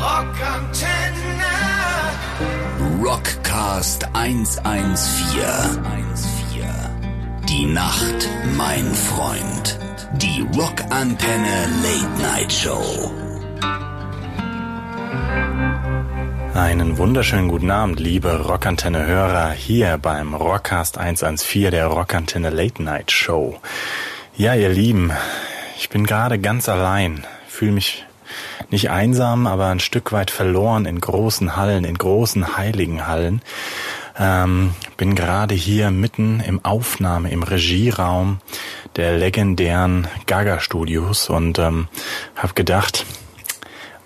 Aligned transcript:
Rockantenne. 0.00 1.54
Rockcast 3.02 4.08
114. 4.14 5.38
Die 7.48 7.66
Nacht, 7.66 8.28
mein 8.56 8.94
Freund. 8.94 9.78
Die 10.14 10.46
Rockantenne 10.56 11.68
Late 11.82 12.22
Night 12.22 12.52
Show. 12.52 13.10
Einen 16.54 16.98
wunderschönen 16.98 17.48
guten 17.48 17.70
Abend, 17.70 18.00
liebe 18.00 18.46
Rockantenne-Hörer, 18.46 19.50
hier 19.50 19.98
beim 19.98 20.34
Rockcast 20.34 20.98
114 20.98 21.70
der 21.70 21.86
Rockantenne 21.86 22.50
Late 22.50 22.82
Night 22.82 23.10
Show. 23.12 23.60
Ja, 24.36 24.54
ihr 24.54 24.70
Lieben, 24.70 25.12
ich 25.78 25.88
bin 25.88 26.06
gerade 26.06 26.38
ganz 26.38 26.68
allein, 26.68 27.24
fühle 27.46 27.72
mich 27.72 28.04
nicht 28.70 28.90
einsam, 28.90 29.46
aber 29.46 29.68
ein 29.68 29.80
Stück 29.80 30.12
weit 30.12 30.30
verloren 30.30 30.84
in 30.84 31.00
großen 31.00 31.56
Hallen, 31.56 31.84
in 31.84 31.96
großen 31.96 32.56
heiligen 32.56 33.06
Hallen. 33.06 33.40
Ähm, 34.18 34.74
bin 34.96 35.14
gerade 35.14 35.54
hier 35.54 35.90
mitten 35.92 36.40
im 36.40 36.64
Aufnahme, 36.64 37.30
im 37.30 37.44
Regieraum 37.44 38.40
der 38.96 39.16
legendären 39.16 40.08
Gaga 40.26 40.58
Studios 40.58 41.30
und 41.30 41.60
ähm, 41.60 41.86
habe 42.34 42.54
gedacht, 42.54 43.06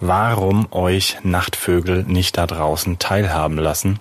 warum 0.03 0.67
euch 0.73 1.19
Nachtvögel 1.23 2.03
nicht 2.03 2.37
da 2.37 2.49
draußen 2.49 2.99
teilhaben 2.99 3.57
lassen. 3.57 4.01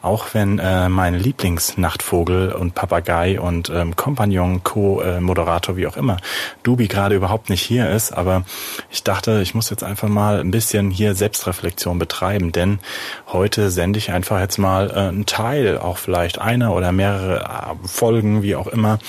Auch 0.00 0.28
wenn 0.32 0.60
äh, 0.60 0.88
mein 0.88 1.14
Lieblingsnachtvogel 1.14 2.52
und 2.52 2.76
Papagei 2.76 3.40
und 3.40 3.68
ähm, 3.68 3.96
Kompagnon, 3.96 4.62
Co-Moderator, 4.62 5.76
wie 5.76 5.88
auch 5.88 5.96
immer, 5.96 6.18
Dubi 6.62 6.86
gerade 6.86 7.16
überhaupt 7.16 7.50
nicht 7.50 7.62
hier 7.62 7.90
ist. 7.90 8.12
Aber 8.12 8.44
ich 8.90 9.02
dachte, 9.02 9.40
ich 9.42 9.54
muss 9.54 9.70
jetzt 9.70 9.82
einfach 9.82 10.08
mal 10.08 10.38
ein 10.38 10.52
bisschen 10.52 10.90
hier 10.92 11.16
Selbstreflexion 11.16 11.98
betreiben, 11.98 12.52
denn 12.52 12.78
heute 13.26 13.70
sende 13.70 13.98
ich 13.98 14.12
einfach 14.12 14.38
jetzt 14.38 14.58
mal 14.58 14.90
äh, 14.90 15.08
einen 15.08 15.26
Teil, 15.26 15.78
auch 15.78 15.98
vielleicht 15.98 16.38
einer 16.40 16.72
oder 16.74 16.92
mehrere 16.92 17.40
äh, 17.40 17.88
Folgen, 17.88 18.42
wie 18.42 18.54
auch 18.54 18.68
immer, 18.68 19.00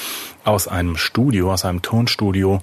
aus 0.44 0.68
einem 0.68 0.98
Studio, 0.98 1.54
aus 1.54 1.66
einem 1.66 1.84
Tonstudio, 1.84 2.62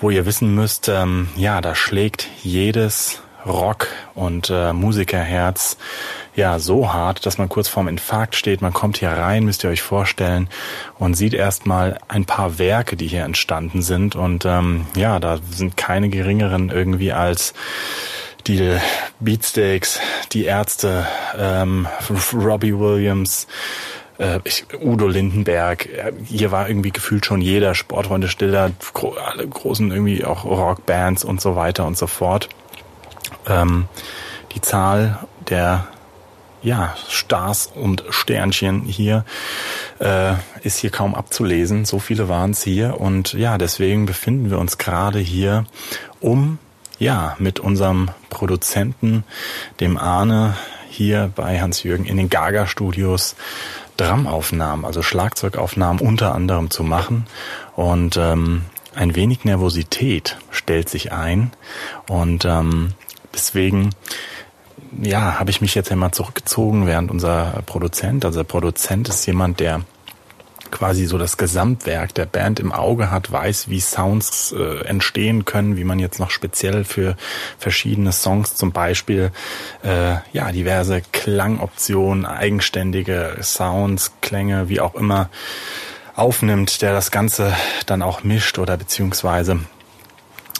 wo 0.00 0.10
ihr 0.10 0.26
wissen 0.26 0.54
müsst, 0.54 0.88
ähm, 0.88 1.28
ja, 1.36 1.60
da 1.60 1.74
schlägt 1.74 2.28
jedes 2.42 3.22
Rock- 3.46 3.88
und 4.14 4.50
äh, 4.50 4.72
Musikerherz 4.72 5.76
ja 6.34 6.58
so 6.58 6.92
hart, 6.92 7.24
dass 7.24 7.38
man 7.38 7.48
kurz 7.48 7.68
vorm 7.68 7.88
Infarkt 7.88 8.34
steht. 8.34 8.60
Man 8.60 8.72
kommt 8.72 8.98
hier 8.98 9.10
rein, 9.10 9.44
müsst 9.44 9.64
ihr 9.64 9.70
euch 9.70 9.82
vorstellen, 9.82 10.48
und 10.98 11.14
sieht 11.14 11.32
erstmal 11.32 11.98
ein 12.08 12.24
paar 12.24 12.58
Werke, 12.58 12.96
die 12.96 13.06
hier 13.06 13.24
entstanden 13.24 13.82
sind. 13.82 14.16
Und 14.16 14.44
ähm, 14.44 14.86
ja, 14.96 15.18
da 15.18 15.38
sind 15.50 15.76
keine 15.76 16.08
geringeren 16.08 16.70
irgendwie 16.70 17.12
als 17.12 17.54
die 18.46 18.78
Beatsteaks, 19.18 19.98
die 20.32 20.44
Ärzte, 20.44 21.06
ähm, 21.36 21.88
Robbie 22.32 22.78
Williams, 22.78 23.46
äh, 24.18 24.40
ich, 24.44 24.66
Udo 24.80 25.06
Lindenberg, 25.06 25.86
äh, 25.86 26.12
hier 26.24 26.50
war 26.50 26.68
irgendwie 26.68 26.90
gefühlt 26.90 27.26
schon 27.26 27.40
jeder, 27.40 27.74
Sportfreunde 27.74 28.28
Stiller, 28.28 28.70
gro 28.94 29.14
alle 29.14 29.46
großen 29.46 29.90
irgendwie 29.90 30.24
auch 30.24 30.44
Rockbands 30.44 31.24
und 31.24 31.40
so 31.40 31.56
weiter 31.56 31.86
und 31.86 31.96
so 31.96 32.06
fort. 32.06 32.48
Ähm, 33.46 33.86
die 34.54 34.60
Zahl 34.60 35.18
der 35.48 35.88
ja, 36.62 36.96
Stars 37.08 37.70
und 37.72 38.02
Sternchen 38.10 38.82
hier 38.82 39.24
äh, 40.00 40.32
ist 40.62 40.78
hier 40.78 40.90
kaum 40.90 41.14
abzulesen. 41.14 41.84
So 41.84 42.00
viele 42.00 42.28
waren 42.28 42.50
es 42.50 42.62
hier 42.62 43.00
und 43.00 43.34
ja, 43.34 43.56
deswegen 43.56 44.06
befinden 44.06 44.50
wir 44.50 44.58
uns 44.58 44.76
gerade 44.78 45.20
hier, 45.20 45.64
um 46.18 46.58
ja 46.98 47.36
mit 47.38 47.60
unserem 47.60 48.10
Produzenten, 48.30 49.22
dem 49.78 49.96
Arne, 49.96 50.56
hier 50.88 51.30
bei 51.36 51.60
Hans-Jürgen 51.60 52.06
in 52.06 52.16
den 52.16 52.30
Gaga 52.30 52.66
Studios 53.96 54.06
Dramaufnahmen, 54.08 54.84
also 54.84 55.02
Schlagzeugaufnahmen 55.02 56.06
unter 56.06 56.34
anderem 56.34 56.70
zu 56.70 56.84
machen. 56.84 57.26
Und 57.74 58.16
ähm, 58.16 58.62
ein 58.94 59.14
wenig 59.14 59.44
Nervosität 59.44 60.38
stellt 60.50 60.88
sich 60.88 61.12
ein. 61.12 61.52
Und 62.08 62.44
ähm, 62.44 62.90
deswegen 63.34 63.90
ja, 65.02 65.38
habe 65.38 65.50
ich 65.50 65.60
mich 65.60 65.74
jetzt 65.74 65.90
einmal 65.90 66.12
zurückgezogen, 66.12 66.86
während 66.86 67.10
unser 67.10 67.62
Produzent, 67.66 68.24
also 68.24 68.40
der 68.40 68.44
Produzent 68.44 69.08
ist 69.08 69.26
jemand, 69.26 69.60
der 69.60 69.82
quasi 70.70 71.06
so 71.06 71.18
das 71.18 71.36
Gesamtwerk 71.36 72.14
der 72.14 72.26
Band 72.26 72.60
im 72.60 72.72
Auge 72.72 73.10
hat, 73.10 73.30
weiß, 73.30 73.68
wie 73.68 73.80
Sounds 73.80 74.52
äh, 74.52 74.84
entstehen 74.84 75.44
können, 75.44 75.76
wie 75.76 75.84
man 75.84 75.98
jetzt 75.98 76.18
noch 76.18 76.30
speziell 76.30 76.84
für 76.84 77.16
verschiedene 77.58 78.12
Songs 78.12 78.54
zum 78.54 78.72
Beispiel 78.72 79.30
äh, 79.84 80.16
ja 80.32 80.52
diverse 80.52 81.02
Klangoptionen, 81.12 82.26
eigenständige 82.26 83.36
Sounds, 83.42 84.12
Klänge, 84.20 84.68
wie 84.68 84.80
auch 84.80 84.94
immer 84.94 85.30
aufnimmt, 86.14 86.80
der 86.82 86.92
das 86.92 87.10
Ganze 87.10 87.54
dann 87.86 88.02
auch 88.02 88.24
mischt 88.24 88.58
oder 88.58 88.76
beziehungsweise 88.76 89.60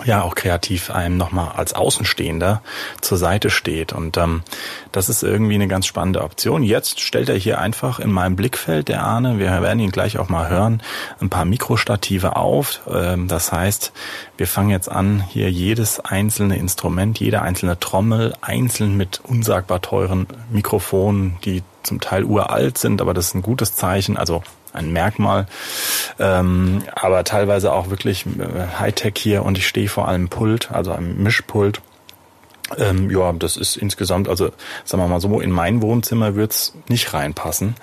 ja 0.04 0.22
auch 0.22 0.34
kreativ 0.34 0.90
einem 0.90 1.16
nochmal 1.16 1.52
als 1.56 1.72
Außenstehender 1.72 2.62
zur 3.00 3.16
Seite 3.18 3.50
steht. 3.50 3.92
Und 3.92 4.16
ähm, 4.16 4.42
das 4.92 5.08
ist 5.08 5.22
irgendwie 5.22 5.54
eine 5.54 5.68
ganz 5.68 5.86
spannende 5.86 6.22
Option. 6.22 6.62
Jetzt 6.62 7.00
stellt 7.00 7.28
er 7.28 7.36
hier 7.36 7.58
einfach 7.60 7.98
in 7.98 8.12
meinem 8.12 8.36
Blickfeld, 8.36 8.88
der 8.88 9.02
Arne, 9.02 9.38
wir 9.38 9.50
werden 9.62 9.80
ihn 9.80 9.90
gleich 9.90 10.18
auch 10.18 10.28
mal 10.28 10.48
hören, 10.50 10.82
ein 11.20 11.30
paar 11.30 11.44
Mikrostative 11.44 12.36
auf. 12.36 12.80
Ähm, 12.92 13.28
das 13.28 13.52
heißt, 13.52 13.92
wir 14.36 14.46
fangen 14.46 14.70
jetzt 14.70 14.90
an, 14.90 15.24
hier 15.28 15.50
jedes 15.50 16.00
einzelne 16.00 16.58
Instrument, 16.58 17.18
jede 17.18 17.40
einzelne 17.40 17.80
Trommel 17.80 18.34
einzeln 18.42 18.96
mit 18.96 19.20
unsagbar 19.24 19.80
teuren 19.80 20.26
Mikrofonen, 20.50 21.38
die 21.44 21.62
zum 21.82 22.00
Teil 22.00 22.24
uralt 22.24 22.78
sind, 22.78 23.00
aber 23.00 23.14
das 23.14 23.28
ist 23.28 23.34
ein 23.34 23.42
gutes 23.42 23.74
Zeichen. 23.76 24.16
Also 24.16 24.42
ein 24.76 24.92
Merkmal, 24.92 25.46
ähm, 26.18 26.82
aber 26.94 27.24
teilweise 27.24 27.72
auch 27.72 27.90
wirklich 27.90 28.26
äh, 28.26 28.78
Hightech 28.78 29.14
hier 29.16 29.44
und 29.44 29.58
ich 29.58 29.66
stehe 29.66 29.88
vor 29.88 30.08
einem 30.08 30.28
Pult, 30.28 30.70
also 30.70 30.92
einem 30.92 31.22
Mischpult. 31.22 31.80
Ähm, 32.78 33.10
ja, 33.10 33.32
das 33.32 33.56
ist 33.56 33.76
insgesamt, 33.76 34.28
also 34.28 34.50
sagen 34.84 35.02
wir 35.02 35.08
mal 35.08 35.20
so, 35.20 35.40
in 35.40 35.50
mein 35.50 35.82
Wohnzimmer 35.82 36.34
wird's 36.34 36.74
nicht 36.88 37.14
reinpassen. 37.14 37.76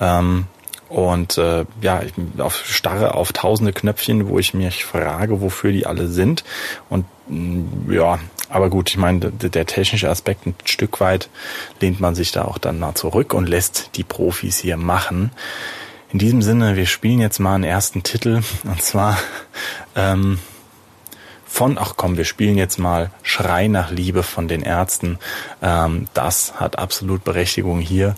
Ähm, 0.00 0.46
und 0.92 1.38
äh, 1.38 1.64
ja, 1.80 2.02
ich 2.02 2.12
auf, 2.38 2.66
starre 2.66 3.14
auf 3.14 3.32
tausende 3.32 3.72
Knöpfchen, 3.72 4.28
wo 4.28 4.38
ich 4.38 4.52
mich 4.52 4.84
frage, 4.84 5.40
wofür 5.40 5.72
die 5.72 5.86
alle 5.86 6.06
sind. 6.08 6.44
Und 6.90 7.06
mm, 7.28 7.90
ja, 7.90 8.18
aber 8.50 8.68
gut, 8.68 8.90
ich 8.90 8.98
meine, 8.98 9.20
der, 9.20 9.48
der 9.48 9.64
technische 9.64 10.10
Aspekt 10.10 10.46
ein 10.46 10.54
Stück 10.66 11.00
weit 11.00 11.30
lehnt 11.80 12.00
man 12.00 12.14
sich 12.14 12.30
da 12.32 12.44
auch 12.44 12.58
dann 12.58 12.78
mal 12.78 12.94
zurück 12.94 13.32
und 13.32 13.48
lässt 13.48 13.96
die 13.96 14.04
Profis 14.04 14.58
hier 14.58 14.76
machen. 14.76 15.30
In 16.12 16.18
diesem 16.18 16.42
Sinne, 16.42 16.76
wir 16.76 16.84
spielen 16.84 17.20
jetzt 17.20 17.38
mal 17.38 17.54
einen 17.54 17.64
ersten 17.64 18.02
Titel. 18.02 18.42
Und 18.64 18.82
zwar 18.82 19.18
ähm, 19.96 20.38
von, 21.52 21.76
ach 21.76 21.94
komm, 21.98 22.16
wir 22.16 22.24
spielen 22.24 22.56
jetzt 22.56 22.78
mal 22.78 23.10
Schrei 23.22 23.68
nach 23.68 23.90
Liebe 23.90 24.22
von 24.22 24.48
den 24.48 24.62
Ärzten. 24.62 25.18
Ähm, 25.60 26.06
das 26.14 26.54
hat 26.54 26.78
absolut 26.78 27.24
Berechtigung 27.24 27.78
hier 27.78 28.14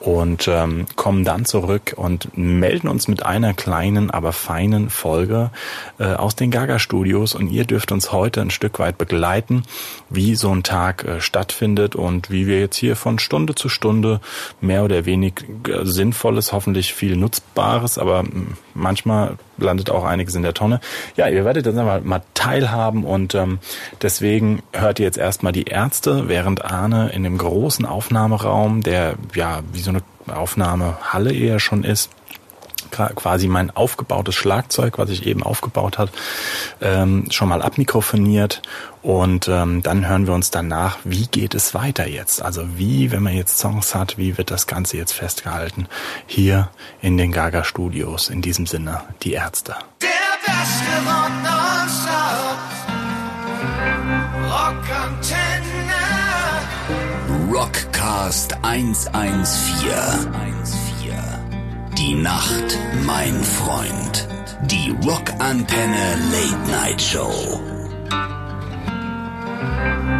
und 0.00 0.48
ähm, 0.48 0.86
kommen 0.96 1.22
dann 1.22 1.44
zurück 1.44 1.92
und 1.96 2.36
melden 2.36 2.88
uns 2.88 3.06
mit 3.06 3.26
einer 3.26 3.52
kleinen, 3.52 4.10
aber 4.10 4.32
feinen 4.32 4.88
Folge 4.88 5.50
äh, 5.98 6.14
aus 6.14 6.34
den 6.34 6.50
Gaga 6.50 6.78
Studios 6.78 7.34
und 7.34 7.50
ihr 7.50 7.66
dürft 7.66 7.92
uns 7.92 8.10
heute 8.10 8.40
ein 8.40 8.50
Stück 8.50 8.78
weit 8.78 8.96
begleiten, 8.96 9.64
wie 10.08 10.34
so 10.34 10.50
ein 10.50 10.62
Tag 10.62 11.04
äh, 11.04 11.20
stattfindet 11.20 11.94
und 11.94 12.30
wie 12.30 12.46
wir 12.46 12.58
jetzt 12.58 12.76
hier 12.76 12.96
von 12.96 13.18
Stunde 13.18 13.54
zu 13.54 13.68
Stunde 13.68 14.20
mehr 14.62 14.82
oder 14.82 15.04
wenig 15.04 15.44
äh, 15.68 15.84
Sinnvolles, 15.84 16.54
hoffentlich 16.54 16.94
viel 16.94 17.16
Nutzbares, 17.16 17.98
aber 17.98 18.20
hm, 18.20 18.56
manchmal 18.72 19.36
landet 19.58 19.90
auch 19.90 20.04
einiges 20.04 20.34
in 20.36 20.42
der 20.42 20.54
Tonne. 20.54 20.80
Ja, 21.16 21.28
ihr 21.28 21.44
werdet 21.44 21.66
jetzt 21.66 21.76
einmal 21.76 22.00
mal 22.00 22.22
teilhaben 22.32 22.77
und 22.86 23.34
ähm, 23.34 23.58
deswegen 24.02 24.62
hört 24.72 24.98
ihr 24.98 25.06
jetzt 25.06 25.18
erstmal 25.18 25.52
die 25.52 25.64
Ärzte, 25.64 26.28
während 26.28 26.64
Arne 26.64 27.10
in 27.10 27.22
dem 27.22 27.38
großen 27.38 27.84
Aufnahmeraum, 27.84 28.82
der 28.82 29.14
ja 29.34 29.60
wie 29.72 29.80
so 29.80 29.90
eine 29.90 30.02
Aufnahmehalle 30.26 31.32
eher 31.32 31.58
schon 31.60 31.84
ist, 31.84 32.10
quasi 32.90 33.48
mein 33.48 33.70
aufgebautes 33.70 34.34
Schlagzeug, 34.34 34.98
was 34.98 35.10
ich 35.10 35.26
eben 35.26 35.42
aufgebaut 35.42 35.98
hat, 35.98 36.10
ähm, 36.80 37.26
schon 37.30 37.48
mal 37.48 37.62
abmikrofoniert 37.62 38.62
und 39.02 39.48
ähm, 39.48 39.82
dann 39.82 40.08
hören 40.08 40.26
wir 40.26 40.34
uns 40.34 40.50
danach, 40.50 40.98
wie 41.04 41.26
geht 41.26 41.54
es 41.54 41.74
weiter 41.74 42.08
jetzt? 42.08 42.42
Also 42.42 42.78
wie, 42.78 43.10
wenn 43.10 43.22
man 43.22 43.34
jetzt 43.34 43.58
Songs 43.58 43.94
hat, 43.94 44.18
wie 44.18 44.38
wird 44.38 44.50
das 44.50 44.66
Ganze 44.66 44.96
jetzt 44.96 45.12
festgehalten 45.12 45.86
hier 46.26 46.70
in 47.00 47.16
den 47.16 47.32
Gaga 47.32 47.64
Studios? 47.64 48.30
In 48.30 48.42
diesem 48.42 48.66
Sinne, 48.66 49.02
die 49.22 49.32
Ärzte. 49.32 49.76
Der 50.02 50.08
beste 50.44 51.10
Rock. 51.10 51.28
Rockantenne. 54.68 55.96
Rockcast 57.50 58.54
114. 58.60 59.96
Die 61.96 62.14
Nacht, 62.14 62.78
mein 63.06 63.42
Freund. 63.44 64.28
Die 64.66 64.94
Rockantenne 65.02 66.18
Late 66.30 66.70
Night 66.70 67.00
Show. 67.00 67.32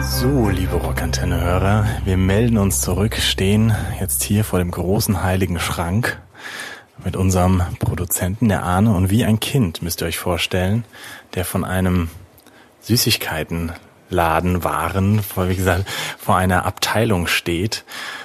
So, 0.00 0.48
liebe 0.48 0.76
Rockantenne-Hörer, 0.76 1.84
wir 2.06 2.16
melden 2.16 2.56
uns 2.56 2.80
zurück, 2.80 3.16
stehen 3.16 3.74
jetzt 4.00 4.22
hier 4.22 4.44
vor 4.44 4.60
dem 4.60 4.70
großen 4.70 5.22
heiligen 5.22 5.60
Schrank 5.60 6.18
mit 7.04 7.16
unserem 7.16 7.60
Produzenten, 7.80 8.48
der 8.48 8.62
Arne, 8.62 8.94
und 8.94 9.10
wie 9.10 9.26
ein 9.26 9.40
Kind, 9.40 9.82
müsst 9.82 10.00
ihr 10.00 10.06
euch 10.06 10.18
vorstellen, 10.18 10.86
der 11.34 11.44
von 11.44 11.66
einem 11.66 12.08
Süßigkeitenladen 12.80 13.87
Waren, 14.10 15.20
wie 15.36 15.56
gesagt, 15.56 15.84
vor 16.18 16.36
einer 16.36 16.66
Abteilung 16.66 17.26
steht, 17.26 17.84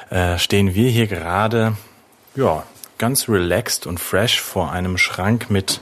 äh, 0.09 0.37
stehen 0.37 0.75
wir 0.75 0.89
hier 0.89 1.07
gerade, 1.07 1.75
ja, 2.35 2.63
ganz 2.97 3.27
relaxed 3.27 3.87
und 3.87 3.99
fresh 3.99 4.39
vor 4.39 4.71
einem 4.71 4.97
Schrank 4.97 5.49
mit, 5.49 5.81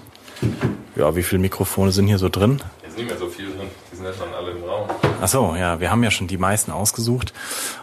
ja, 0.95 1.15
wie 1.15 1.23
viele 1.23 1.41
Mikrofone 1.41 1.91
sind 1.91 2.07
hier 2.07 2.17
so 2.17 2.29
drin? 2.29 2.61
Hier 2.81 2.89
ist 2.89 2.97
nicht 2.97 3.09
mehr 3.09 3.17
so 3.17 3.27
viel 3.27 3.45
drin. 3.45 3.67
Die 3.91 3.95
sind 3.95 4.05
ja 4.05 4.13
schon 4.13 4.33
alle 4.33 4.51
im 4.51 4.63
Raum. 4.63 4.89
Ach 5.21 5.27
so, 5.27 5.55
ja, 5.55 5.79
wir 5.79 5.91
haben 5.91 6.03
ja 6.03 6.11
schon 6.11 6.27
die 6.27 6.37
meisten 6.37 6.71
ausgesucht. 6.71 7.33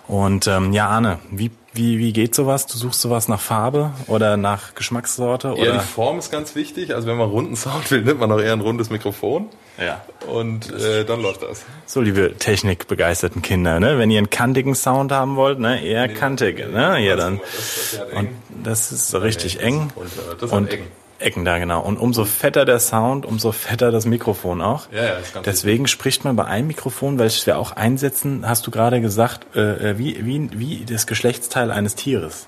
Und 0.09 0.47
ähm, 0.49 0.73
ja, 0.73 0.89
Arne, 0.89 1.21
wie, 1.31 1.53
wie, 1.73 1.99
wie 1.99 2.13
geht 2.13 2.35
sowas? 2.35 2.67
Du 2.67 2.77
suchst 2.77 3.01
sowas 3.01 3.29
nach 3.29 3.41
Farbe 3.41 3.93
oder 4.09 4.37
nach 4.37 4.75
Geschmackssorte? 4.75 5.49
Ja, 5.49 5.55
Oder? 5.55 5.73
die 5.75 5.79
Form 5.87 6.19
ist 6.19 6.33
ganz 6.33 6.57
wichtig. 6.57 6.95
Also 6.95 7.07
wenn 7.07 7.17
man 7.17 7.29
runden 7.29 7.55
Sound 7.55 7.91
will, 7.91 8.03
nimmt 8.03 8.19
man 8.19 8.33
auch 8.33 8.41
eher 8.41 8.53
ein 8.53 8.61
rundes 8.61 8.91
Mikrofon. 8.91 9.49
Ja. 9.79 10.03
Und 10.27 10.73
äh, 10.73 11.05
dann 11.05 11.23
läuft 11.23 11.43
das. 11.43 11.65
So, 11.87 12.01
liebe 12.01 12.35
technikbegeisterten 12.37 13.43
Kinder, 13.43 13.79
ne? 13.81 13.99
wenn 13.99 14.11
ihr 14.11 14.19
einen 14.19 14.31
kantigen 14.31 14.75
Sound 14.75 15.13
haben 15.13 15.37
wollt, 15.37 15.59
ne? 15.61 15.83
eher 15.85 16.09
kantig. 16.09 16.59
Ne? 16.59 17.01
Ja, 17.01 17.17
dann. 17.17 17.41
Das, 17.41 17.97
das, 17.99 18.13
Und 18.13 18.29
das 18.65 18.93
ist 18.93 19.09
so 19.09 19.19
richtig 19.19 19.61
eng. 19.61 19.93
Und, 19.95 20.07
äh, 20.07 20.37
das 20.41 20.51
Und 20.51 20.65
hat 20.65 20.73
Ecken. 20.73 20.87
Ecken 21.21 21.45
da, 21.45 21.59
genau. 21.59 21.81
Und 21.81 21.97
umso 21.97 22.25
fetter 22.25 22.65
der 22.65 22.79
Sound, 22.79 23.27
umso 23.27 23.51
fetter 23.51 23.91
das 23.91 24.07
Mikrofon 24.07 24.61
auch. 24.61 24.87
Ja, 24.93 25.05
ja, 25.05 25.13
ist 25.15 25.35
ganz 25.35 25.45
Deswegen 25.45 25.89
spricht 25.89 26.25
man 26.25 26.37
bei 26.37 26.45
einem 26.45 26.69
Mikrofon, 26.69 27.19
welches 27.19 27.45
wir 27.47 27.59
auch 27.59 27.73
einsetzen, 27.73 28.49
hast 28.49 28.67
du 28.67 28.71
gerade 28.71 29.01
gesagt, 29.01 29.57
äh, 29.57 29.91
äh, 29.91 29.99
wie, 29.99 30.25
wie, 30.25 30.49
wie 30.53 30.85
das 30.85 31.09
Geschlechtsteil 31.09 31.73
eines 31.73 31.97
Tieres. 31.97 32.47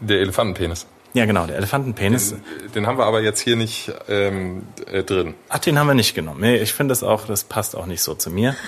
Der 0.00 0.20
Elefantenpenis. 0.20 0.86
Ja, 1.16 1.24
genau, 1.24 1.46
der 1.46 1.56
Elefantenpenis. 1.56 2.34
Den 2.74 2.86
haben 2.86 2.98
wir 2.98 3.06
aber 3.06 3.22
jetzt 3.22 3.40
hier 3.40 3.56
nicht 3.56 3.90
ähm, 4.06 4.64
äh, 4.86 5.02
drin. 5.02 5.32
Ach, 5.48 5.58
den 5.58 5.78
haben 5.78 5.86
wir 5.86 5.94
nicht 5.94 6.14
genommen. 6.14 6.42
Nee, 6.42 6.56
ich 6.56 6.74
finde 6.74 6.92
das 6.92 7.02
auch, 7.02 7.24
das 7.24 7.44
passt 7.44 7.74
auch 7.74 7.86
nicht 7.86 8.02
so 8.02 8.14
zu 8.14 8.30
mir. 8.30 8.54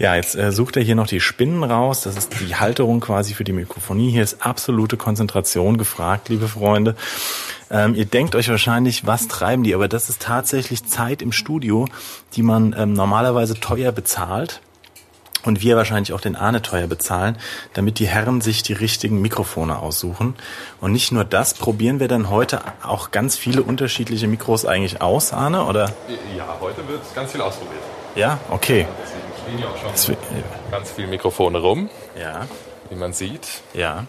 Ja, 0.00 0.14
jetzt 0.14 0.36
äh, 0.36 0.52
sucht 0.52 0.76
er 0.76 0.82
hier 0.84 0.94
noch 0.94 1.08
die 1.08 1.18
Spinnen 1.18 1.64
raus. 1.64 2.02
Das 2.02 2.16
ist 2.16 2.32
die 2.40 2.54
Halterung 2.54 3.00
quasi 3.00 3.34
für 3.34 3.42
die 3.42 3.52
Mikrofonie. 3.52 4.12
Hier 4.12 4.22
ist 4.22 4.46
absolute 4.46 4.96
Konzentration 4.96 5.76
gefragt, 5.76 6.28
liebe 6.28 6.46
Freunde. 6.46 6.94
Ähm, 7.68 7.96
ihr 7.96 8.04
denkt 8.04 8.36
euch 8.36 8.48
wahrscheinlich, 8.48 9.06
was 9.06 9.26
treiben 9.26 9.64
die? 9.64 9.74
Aber 9.74 9.88
das 9.88 10.08
ist 10.08 10.22
tatsächlich 10.22 10.84
Zeit 10.84 11.20
im 11.20 11.32
Studio, 11.32 11.88
die 12.34 12.42
man 12.42 12.76
ähm, 12.78 12.92
normalerweise 12.92 13.58
teuer 13.58 13.90
bezahlt. 13.90 14.60
Und 15.44 15.62
wir 15.62 15.76
wahrscheinlich 15.76 16.12
auch 16.12 16.20
den 16.20 16.36
Ahne 16.36 16.62
teuer 16.62 16.86
bezahlen, 16.88 17.38
damit 17.74 17.98
die 18.00 18.06
Herren 18.08 18.40
sich 18.40 18.62
die 18.62 18.72
richtigen 18.72 19.20
Mikrofone 19.22 19.78
aussuchen. 19.78 20.34
Und 20.80 20.92
nicht 20.92 21.12
nur 21.12 21.24
das, 21.24 21.54
probieren 21.54 22.00
wir 22.00 22.08
dann 22.08 22.28
heute 22.28 22.60
auch 22.82 23.10
ganz 23.12 23.36
viele 23.36 23.62
unterschiedliche 23.62 24.26
Mikros 24.26 24.64
eigentlich 24.66 25.00
aus, 25.00 25.32
Ahne, 25.32 25.64
oder? 25.64 25.92
Ja, 26.36 26.56
heute 26.60 26.86
wird 26.88 27.00
ganz 27.14 27.32
viel 27.32 27.40
ausprobiert. 27.40 27.82
Ja, 28.14 28.38
okay. 28.50 28.86
Deswegen 29.02 29.56
stehen 29.56 29.58
ja 29.60 29.66
auch 29.68 29.76
schon 29.96 30.16
ganz 30.70 30.90
viele 30.90 31.08
Mikrofone 31.08 31.58
rum, 31.58 31.88
Ja, 32.20 32.46
wie 32.90 32.96
man 32.96 33.12
sieht. 33.12 33.46
ja. 33.74 34.04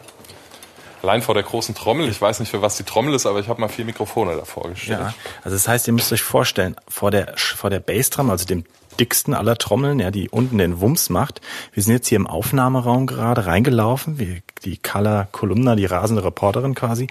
Allein 1.02 1.22
vor 1.22 1.34
der 1.34 1.44
großen 1.44 1.76
Trommel. 1.76 2.10
Ich 2.10 2.22
weiß 2.22 2.40
nicht, 2.40 2.50
für 2.50 2.62
was 2.62 2.78
die 2.78 2.84
Trommel 2.84 3.14
ist, 3.14 3.26
aber 3.26 3.40
ich 3.40 3.48
habe 3.48 3.62
mal 3.62 3.70
vier 3.70 3.86
Mikrofone 3.86 4.36
davor 4.36 4.70
gestellt. 4.70 5.00
Ja, 5.00 5.14
also 5.44 5.56
das 5.56 5.68
heißt, 5.68 5.88
ihr 5.88 5.94
müsst 5.94 6.12
euch 6.12 6.22
vorstellen, 6.22 6.76
vor 6.88 7.12
der 7.12 7.34
vor 7.38 7.70
der 7.70 7.80
Bassdrum, 7.80 8.30
also 8.30 8.46
dem 8.46 8.66
dicksten 9.00 9.34
aller 9.34 9.56
Trommeln, 9.58 10.00
ja, 10.00 10.12
die 10.12 10.30
unten 10.30 10.58
den 10.58 10.82
Wumms 10.82 11.10
macht. 11.10 11.40
Wir 11.72 11.82
sind 11.84 11.94
jetzt 11.94 12.08
hier 12.08 12.18
im 12.18 12.28
Aufnahmeraum 12.28 13.08
gerade 13.08 13.46
reingelaufen, 13.46 14.20
wie 14.20 14.42
die 14.66 14.78
Color 14.78 15.30
Kolumna, 15.32 15.76
die 15.78 15.86
rasende 15.86 16.24
Reporterin 16.24 16.76
quasi. 16.76 17.08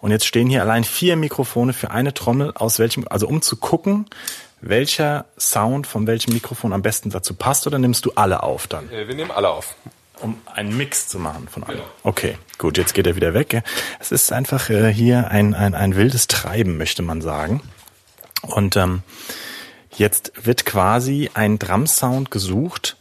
Und 0.00 0.12
jetzt 0.12 0.24
stehen 0.24 0.48
hier 0.48 0.62
allein 0.62 0.84
vier 0.84 1.16
Mikrofone 1.16 1.72
für 1.72 1.90
eine 1.90 2.14
Trommel, 2.14 2.52
aus 2.54 2.78
welchem, 2.78 3.06
also 3.08 3.26
um 3.26 3.42
zu 3.42 3.56
gucken, 3.56 4.06
welcher 4.60 5.24
Sound 5.36 5.88
von 5.88 6.06
welchem 6.06 6.32
Mikrofon 6.32 6.72
am 6.72 6.82
besten 6.82 7.10
dazu 7.10 7.34
passt, 7.34 7.66
oder 7.66 7.78
nimmst 7.80 8.04
du 8.04 8.12
alle 8.14 8.44
auf 8.44 8.68
dann? 8.68 8.88
Äh, 8.92 9.08
Wir 9.08 9.16
nehmen 9.16 9.32
alle 9.32 9.48
auf. 9.48 9.74
Um 10.22 10.40
einen 10.46 10.76
Mix 10.76 11.08
zu 11.08 11.18
machen 11.18 11.48
von 11.48 11.64
allem. 11.64 11.78
Genau. 11.78 11.90
Okay, 12.02 12.38
gut, 12.58 12.78
jetzt 12.78 12.94
geht 12.94 13.06
er 13.06 13.16
wieder 13.16 13.34
weg. 13.34 13.50
gell? 13.50 13.62
Es 14.00 14.12
ist 14.12 14.32
einfach 14.32 14.70
äh, 14.70 14.92
hier 14.92 15.30
ein, 15.30 15.54
ein, 15.54 15.74
ein 15.74 15.96
wildes 15.96 16.28
Treiben, 16.28 16.78
möchte 16.78 17.02
man 17.02 17.20
sagen. 17.20 17.60
Und 18.42 18.76
ähm, 18.76 19.02
jetzt 19.94 20.32
wird 20.42 20.64
quasi 20.64 21.30
ein 21.34 21.58
Drum-Sound 21.58 22.30
gesucht, 22.30 22.96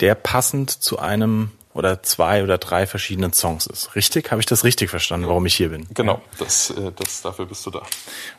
der 0.00 0.14
passend 0.14 0.70
zu 0.70 0.98
einem 0.98 1.50
oder 1.74 2.04
zwei 2.04 2.44
oder 2.44 2.56
drei 2.56 2.86
verschiedenen 2.86 3.32
Songs 3.32 3.66
ist. 3.66 3.96
Richtig? 3.96 4.30
Habe 4.30 4.40
ich 4.40 4.46
das 4.46 4.62
richtig 4.62 4.90
verstanden, 4.90 5.26
warum 5.26 5.44
ich 5.44 5.56
hier 5.56 5.70
bin? 5.70 5.86
Genau, 5.92 6.22
das, 6.38 6.70
äh, 6.70 6.92
das, 6.94 7.22
dafür 7.22 7.46
bist 7.46 7.66
du 7.66 7.70
da. 7.70 7.82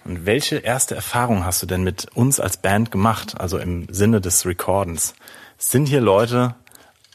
Und 0.06 0.26
welche 0.26 0.58
erste 0.58 0.96
Erfahrung 0.96 1.46
hast 1.46 1.62
du 1.62 1.66
denn 1.66 1.84
mit 1.84 2.08
uns 2.16 2.40
als 2.40 2.58
Band 2.58 2.92
gemacht, 2.92 3.40
also 3.40 3.58
im 3.58 3.88
Sinne 3.92 4.22
des 4.22 4.46
Recordens? 4.46 5.14
Sind 5.58 5.88
hier 5.88 6.02
Leute 6.02 6.56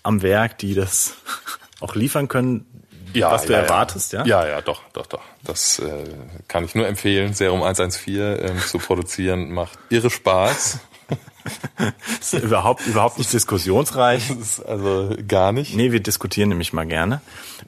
am 0.02 0.22
Werk, 0.22 0.58
die 0.58 0.74
das 0.74 1.14
auch 1.80 1.94
liefern 1.94 2.28
können, 2.28 2.66
was 3.14 3.46
du 3.46 3.52
erwartest, 3.52 4.12
ja? 4.12 4.24
Ja, 4.24 4.46
ja, 4.46 4.60
doch, 4.60 4.82
doch, 4.92 5.06
doch. 5.06 5.22
Das 5.42 5.80
äh, 5.80 6.04
kann 6.46 6.64
ich 6.64 6.74
nur 6.74 6.86
empfehlen. 6.86 7.34
Serum 7.34 7.62
114 7.62 8.38
ähm, 8.40 8.58
zu 8.60 8.78
produzieren 8.78 9.52
macht 9.52 9.78
irre 9.88 10.10
Spaß. 10.10 10.78
Ist 12.20 12.34
überhaupt, 12.34 12.86
überhaupt 12.86 13.18
nicht 13.18 13.32
diskussionsreich. 13.32 14.22
Also 14.66 15.14
gar 15.26 15.52
nicht. 15.52 15.74
Nee, 15.74 15.92
wir 15.92 16.00
diskutieren 16.00 16.50
nämlich 16.50 16.72
mal 16.72 16.86
gerne. 16.86 17.20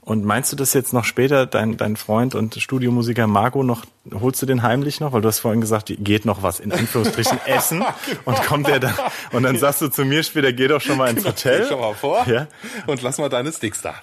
Und 0.03 0.25
meinst 0.25 0.53
du 0.53 0.56
das 0.56 0.73
jetzt 0.75 0.93
noch 0.93 1.05
später, 1.05 1.47
dein, 1.47 1.77
dein 1.77 1.97
Freund 1.97 2.35
und 2.35 2.55
Studiomusiker 2.61 3.27
Marco 3.27 3.62
noch, 3.62 3.85
holst 4.12 4.43
du 4.43 4.47
den 4.47 4.62
heimlich 4.62 5.00
noch? 5.00 5.12
Weil 5.12 5.21
du 5.23 5.29
hast 5.29 5.41
vorhin 5.41 5.61
gesagt, 5.61 5.93
geht 5.99 6.25
noch 6.25 6.43
was 6.43 6.61
in 6.61 6.73
Anführungsstrichen 6.73 7.39
essen 7.47 7.83
und 8.25 8.43
kommt 8.44 8.67
der 8.67 8.81
dann, 8.81 8.94
und 9.33 9.44
dann 9.44 9.59
sagst 9.59 9.81
du 9.81 9.89
zu 9.89 10.05
mir 10.05 10.23
später, 10.23 10.53
geh 10.53 10.69
doch 10.69 10.81
schon 10.81 10.99
mal 10.99 11.11
ins 11.11 11.25
Hotel. 11.25 11.65
Stell 11.65 11.69
schon 11.69 11.81
mal 11.81 11.94
vor 11.94 12.27
Ja. 12.29 12.47
und 12.87 13.00
lass 13.03 13.19
mal 13.19 13.29
deine 13.29 13.53
Sticks 13.53 13.81
da. 13.81 13.94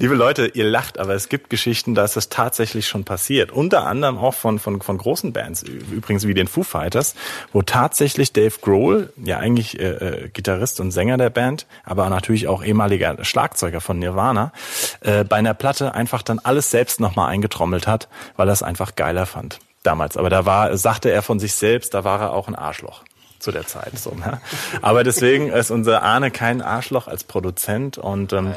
Liebe 0.00 0.14
Leute, 0.14 0.46
ihr 0.46 0.64
lacht, 0.64 0.98
aber 0.98 1.14
es 1.14 1.28
gibt 1.28 1.50
Geschichten, 1.50 1.94
da 1.94 2.06
ist 2.06 2.16
das 2.16 2.30
tatsächlich 2.30 2.88
schon 2.88 3.04
passiert. 3.04 3.52
Unter 3.52 3.86
anderem 3.86 4.16
auch 4.16 4.32
von, 4.32 4.58
von, 4.58 4.80
von 4.80 4.96
großen 4.96 5.34
Bands, 5.34 5.62
übrigens 5.62 6.26
wie 6.26 6.32
den 6.32 6.48
Foo 6.48 6.62
Fighters, 6.62 7.14
wo 7.52 7.60
tatsächlich 7.60 8.32
Dave 8.32 8.54
Grohl, 8.62 9.12
ja 9.22 9.36
eigentlich 9.36 9.78
äh, 9.78 9.88
äh, 9.88 10.28
Gitarrist 10.30 10.80
und 10.80 10.90
Sänger 10.90 11.18
der 11.18 11.28
Band, 11.28 11.66
aber 11.84 12.08
natürlich 12.08 12.48
auch 12.48 12.64
ehemaliger 12.64 13.22
Schlagzeuger 13.26 13.82
von 13.82 13.98
Nirvana, 13.98 14.54
äh, 15.02 15.22
bei 15.22 15.36
einer 15.36 15.52
Platte 15.52 15.92
einfach 15.92 16.22
dann 16.22 16.38
alles 16.38 16.70
selbst 16.70 16.98
nochmal 16.98 17.28
eingetrommelt 17.28 17.86
hat, 17.86 18.08
weil 18.36 18.48
er 18.48 18.54
es 18.54 18.62
einfach 18.62 18.96
geiler 18.96 19.26
fand 19.26 19.58
damals. 19.82 20.16
Aber 20.16 20.30
da 20.30 20.46
war, 20.46 20.78
sagte 20.78 21.10
er 21.10 21.20
von 21.20 21.38
sich 21.38 21.54
selbst, 21.54 21.92
da 21.92 22.04
war 22.04 22.22
er 22.22 22.32
auch 22.32 22.48
ein 22.48 22.54
Arschloch 22.54 23.04
zu 23.40 23.50
der 23.52 23.66
Zeit. 23.66 23.98
So, 23.98 24.10
ne? 24.10 24.40
Aber 24.82 25.04
deswegen 25.04 25.50
ist 25.50 25.70
unser 25.70 26.02
Arne 26.02 26.30
kein 26.30 26.62
Arschloch 26.62 27.08
als 27.08 27.24
Produzent 27.24 27.98
und 27.98 28.32
ähm, 28.32 28.54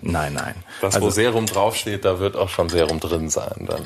nein, 0.00 0.34
nein. 0.34 0.54
Das, 0.80 0.94
Also- 0.94 1.06
wo 1.06 1.10
Serum 1.10 1.46
draufsteht, 1.46 2.04
da 2.04 2.18
wird 2.18 2.36
auch 2.36 2.48
schon 2.48 2.68
Serum 2.68 3.00
drin 3.00 3.28
sein 3.28 3.66
dann 3.68 3.82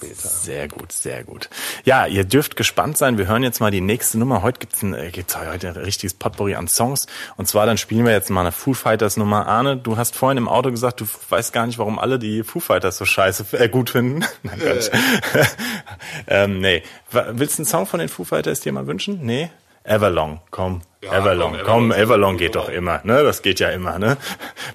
später. 0.00 0.28
Sehr 0.28 0.68
gut, 0.68 0.92
sehr 0.92 1.24
gut. 1.24 1.48
Ja, 1.84 2.06
ihr 2.06 2.24
dürft 2.24 2.56
gespannt 2.56 2.96
sein. 2.98 3.18
Wir 3.18 3.26
hören 3.26 3.42
jetzt 3.42 3.60
mal 3.60 3.70
die 3.70 3.80
nächste 3.80 4.18
Nummer. 4.18 4.42
Heute 4.42 4.58
gibt's 4.60 4.82
ein, 4.82 4.94
äh, 4.94 5.10
gibt's 5.10 5.36
heute 5.36 5.68
ein 5.68 5.76
richtiges 5.76 6.14
Potpourri 6.14 6.54
an 6.54 6.68
Songs. 6.68 7.06
Und 7.36 7.46
zwar 7.48 7.66
dann 7.66 7.78
spielen 7.78 8.04
wir 8.04 8.12
jetzt 8.12 8.30
mal 8.30 8.40
eine 8.42 8.52
Foo 8.52 8.74
Fighters 8.74 9.16
Nummer. 9.16 9.46
Arne, 9.46 9.76
du 9.76 9.96
hast 9.96 10.16
vorhin 10.16 10.38
im 10.38 10.48
Auto 10.48 10.70
gesagt, 10.70 11.00
du 11.00 11.06
weißt 11.28 11.52
gar 11.52 11.66
nicht, 11.66 11.78
warum 11.78 11.98
alle 11.98 12.18
die 12.18 12.42
Foo 12.42 12.60
Fighters 12.60 12.98
so 12.98 13.04
scheiße 13.04 13.58
äh, 13.58 13.68
gut 13.68 13.90
finden. 13.90 14.24
Nein, 14.42 14.58
gar 14.58 14.74
nicht. 14.74 14.90
ähm, 16.26 16.60
nee. 16.60 16.82
Willst 17.10 17.58
du 17.58 17.62
einen 17.62 17.66
Song 17.66 17.86
von 17.86 18.00
den 18.00 18.08
Foo 18.08 18.24
Fighters 18.24 18.60
dir 18.60 18.72
mal 18.72 18.86
wünschen? 18.86 19.20
Nee? 19.22 19.50
Everlong, 19.82 20.40
komm. 20.50 20.82
Ja, 21.02 21.14
Everlong, 21.14 21.52
komm, 21.52 21.64
komm, 21.64 21.92
Everlong 21.92 22.02
Everlong 22.02 22.36
geht 22.36 22.54
doch 22.54 22.68
immer, 22.68 23.00
ne? 23.04 23.22
Das 23.22 23.40
geht 23.40 23.58
ja 23.60 23.70
immer, 23.70 23.98
ne? 23.98 24.18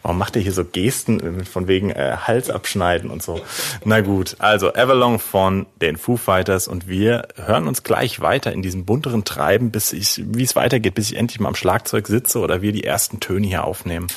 Warum 0.01 0.17
macht 0.17 0.35
ihr 0.35 0.41
hier 0.41 0.51
so 0.51 0.65
Gesten 0.65 1.41
äh, 1.41 1.45
von 1.45 1.67
wegen 1.67 1.91
äh, 1.91 2.17
Hals 2.25 2.49
abschneiden 2.49 3.11
und 3.11 3.21
so? 3.21 3.39
Na 3.83 4.01
gut, 4.01 4.35
also 4.39 4.73
Everlong 4.73 5.19
von 5.19 5.67
den 5.79 5.97
Foo 5.97 6.17
Fighters 6.17 6.67
und 6.67 6.87
wir 6.87 7.27
hören 7.35 7.67
uns 7.67 7.83
gleich 7.83 8.19
weiter 8.21 8.51
in 8.51 8.63
diesem 8.63 8.85
bunteren 8.85 9.23
Treiben, 9.23 9.69
bis 9.69 9.93
ich, 9.93 10.23
wie 10.25 10.43
es 10.43 10.55
weitergeht, 10.55 10.95
bis 10.95 11.11
ich 11.11 11.17
endlich 11.17 11.39
mal 11.39 11.49
am 11.49 11.55
Schlagzeug 11.55 12.07
sitze 12.07 12.39
oder 12.39 12.63
wir 12.63 12.71
die 12.71 12.83
ersten 12.83 13.19
Töne 13.19 13.45
hier 13.45 13.63
aufnehmen. 13.63 14.07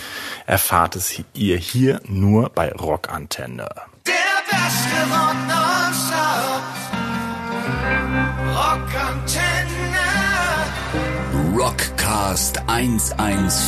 Erfahrt 0.46 0.96
es 0.96 1.22
ihr 1.34 1.58
hier 1.58 2.00
nur 2.06 2.48
bei 2.48 2.72
Rockantenne. 2.72 3.68
Der 4.06 4.14
beste 4.48 4.96
Rock. 5.12 5.38
Rockantenne. 8.58 10.07
Rockcast 11.54 12.62
114. 12.66 13.58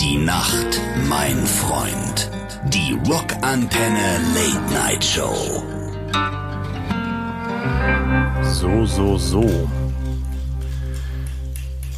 Die 0.00 0.18
Nacht, 0.18 0.80
mein 1.08 1.44
Freund. 1.44 2.30
Die 2.66 2.96
Rockantenne 3.08 4.20
Late 4.34 4.72
Night 4.72 5.04
Show. 5.04 5.62
So, 8.42 8.86
so, 8.86 9.18
so. 9.18 9.68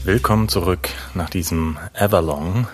Willkommen 0.04 0.48
zurück 0.48 0.88
nach 1.12 1.28
diesem 1.28 1.76
Everlong. 1.92 2.68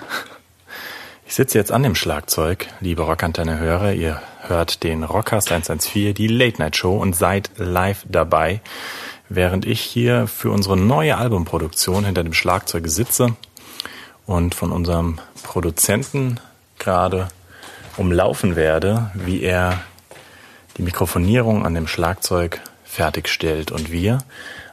Ich 1.26 1.34
sitze 1.34 1.58
jetzt 1.58 1.72
an 1.72 1.82
dem 1.82 1.96
Schlagzeug, 1.96 2.68
liebe 2.80 3.02
Rockantenne-Hörer. 3.02 3.94
Ihr 3.94 4.22
hört 4.42 4.84
den 4.84 5.02
Rockcast 5.02 5.50
114, 5.50 6.14
die 6.14 6.28
Late 6.28 6.62
Night 6.62 6.76
Show 6.76 6.96
und 6.96 7.16
seid 7.16 7.50
live 7.56 8.04
dabei, 8.08 8.60
während 9.28 9.66
ich 9.66 9.80
hier 9.80 10.26
für 10.26 10.50
unsere 10.50 10.76
neue 10.76 11.16
Albumproduktion 11.16 12.04
hinter 12.04 12.24
dem 12.24 12.34
Schlagzeug 12.34 12.88
sitze 12.88 13.36
und 14.26 14.54
von 14.54 14.72
unserem 14.72 15.18
Produzenten 15.42 16.40
gerade 16.78 17.28
umlaufen 17.96 18.56
werde, 18.56 19.10
wie 19.14 19.42
er 19.42 19.80
die 20.76 20.82
Mikrofonierung 20.82 21.64
an 21.64 21.74
dem 21.74 21.86
Schlagzeug 21.86 22.60
fertigstellt 22.84 23.70
und 23.70 23.90
wir 23.90 24.18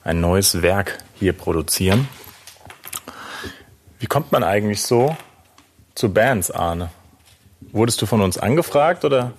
ein 0.04 0.20
neues 0.20 0.62
Werk 0.62 0.98
hier 1.16 1.34
produzieren. 1.34 2.08
Wie 4.00 4.08
kommt 4.08 4.32
man 4.32 4.44
eigentlich 4.44 4.82
so 4.82 5.16
zu 5.94 6.12
Bands, 6.12 6.50
Arne? 6.50 6.90
Wurdest 7.72 8.02
du 8.02 8.08
von 8.08 8.22
uns 8.22 8.38
angefragt 8.38 9.06
oder 9.06 9.34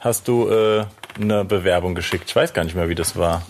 hast 0.00 0.26
du 0.26 0.48
äh, 0.48 0.84
eine 1.20 1.44
Bewerbung 1.44 1.94
geschickt? 1.94 2.24
Ich 2.28 2.34
weiß 2.34 2.52
gar 2.52 2.64
nicht 2.64 2.74
mehr, 2.74 2.88
wie 2.88 2.96
das 2.96 3.16
war. 3.16 3.42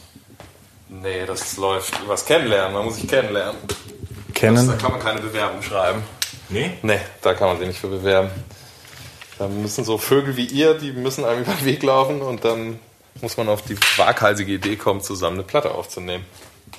Nee, 0.88 1.26
das 1.26 1.56
läuft 1.56 2.00
übers 2.02 2.24
Kennenlernen. 2.24 2.74
Man 2.74 2.84
muss 2.84 2.96
sich 2.96 3.08
kennenlernen. 3.08 3.56
Kennen? 4.34 4.66
Da 4.66 4.74
kann 4.74 4.92
man 4.92 5.00
keine 5.00 5.20
Bewerbung 5.20 5.62
schreiben. 5.62 6.02
Nee? 6.48 6.72
Nee, 6.82 7.00
da 7.22 7.34
kann 7.34 7.48
man 7.48 7.58
sich 7.58 7.66
nicht 7.66 7.80
für 7.80 7.88
bewerben. 7.88 8.30
Da 9.38 9.48
müssen 9.48 9.84
so 9.84 9.98
Vögel 9.98 10.36
wie 10.36 10.46
ihr, 10.46 10.74
die 10.74 10.92
müssen 10.92 11.24
einem 11.24 11.42
über 11.42 11.52
den 11.52 11.64
Weg 11.64 11.82
laufen 11.82 12.22
und 12.22 12.44
dann 12.44 12.78
muss 13.20 13.36
man 13.36 13.48
auf 13.48 13.62
die 13.62 13.76
waghalsige 13.96 14.52
Idee 14.52 14.76
kommen, 14.76 15.00
zusammen 15.00 15.36
eine 15.36 15.42
Platte 15.42 15.74
aufzunehmen. 15.74 16.24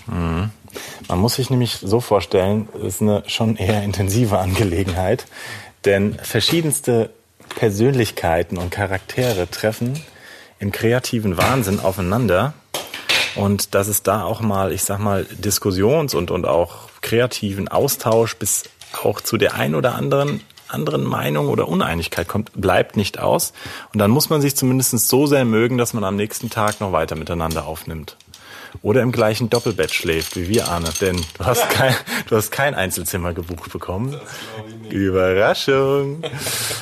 Man 0.08 1.20
muss 1.20 1.36
sich 1.36 1.50
nämlich 1.50 1.78
so 1.82 2.00
vorstellen, 2.00 2.70
es 2.76 2.96
ist 2.96 3.02
eine 3.02 3.24
schon 3.28 3.56
eher 3.56 3.84
intensive 3.84 4.38
Angelegenheit, 4.40 5.26
denn 5.86 6.18
verschiedenste 6.22 7.12
Persönlichkeiten 7.56 8.58
und 8.58 8.72
Charaktere 8.72 9.50
treffen 9.50 10.02
im 10.60 10.72
kreativen 10.72 11.38
Wahnsinn 11.38 11.80
aufeinander 11.80 12.54
und 13.38 13.76
dass 13.76 13.88
es 13.88 14.04
da 14.04 14.24
auch 14.24 14.42
mal, 14.42 14.72
ich 14.72 14.84
sag 14.84 15.00
mal, 15.00 15.26
Diskussions- 15.26 16.14
und, 16.14 16.32
und 16.32 16.46
auch 16.46 16.90
kreativen 17.02 17.68
Austausch 17.68 18.36
bis 18.38 18.64
auch 19.04 19.22
zu 19.22 19.38
der 19.38 19.56
ein 19.56 19.76
oder 19.76 19.96
anderen 19.96 20.42
anderen 20.70 21.06
Meinung 21.06 21.48
oder 21.48 21.68
Uneinigkeit 21.68 22.28
kommt, 22.28 22.52
bleibt 22.54 22.98
nicht 22.98 23.20
aus. 23.20 23.54
Und 23.94 24.00
dann 24.00 24.12
muss 24.12 24.30
man 24.30 24.42
sich 24.42 24.56
zumindest 24.56 24.92
so 25.08 25.26
sehr 25.26 25.46
mögen, 25.46 25.78
dass 25.78 25.94
man 25.94 26.04
am 26.04 26.16
nächsten 26.16 26.50
Tag 26.50 26.82
noch 26.82 26.92
weiter 26.92 27.16
miteinander 27.16 27.66
aufnimmt. 27.66 28.18
Oder 28.82 29.02
im 29.02 29.12
gleichen 29.12 29.50
Doppelbett 29.50 29.94
schläft, 29.94 30.36
wie 30.36 30.48
wir, 30.48 30.68
Arne. 30.68 30.90
Denn 31.02 31.18
du 31.38 31.46
hast 31.46 31.70
kein, 31.70 31.96
du 32.28 32.36
hast 32.36 32.52
kein 32.52 32.76
Einzelzimmer 32.76 33.34
gebucht 33.34 33.72
bekommen. 33.72 34.20
Überraschung. 34.90 36.24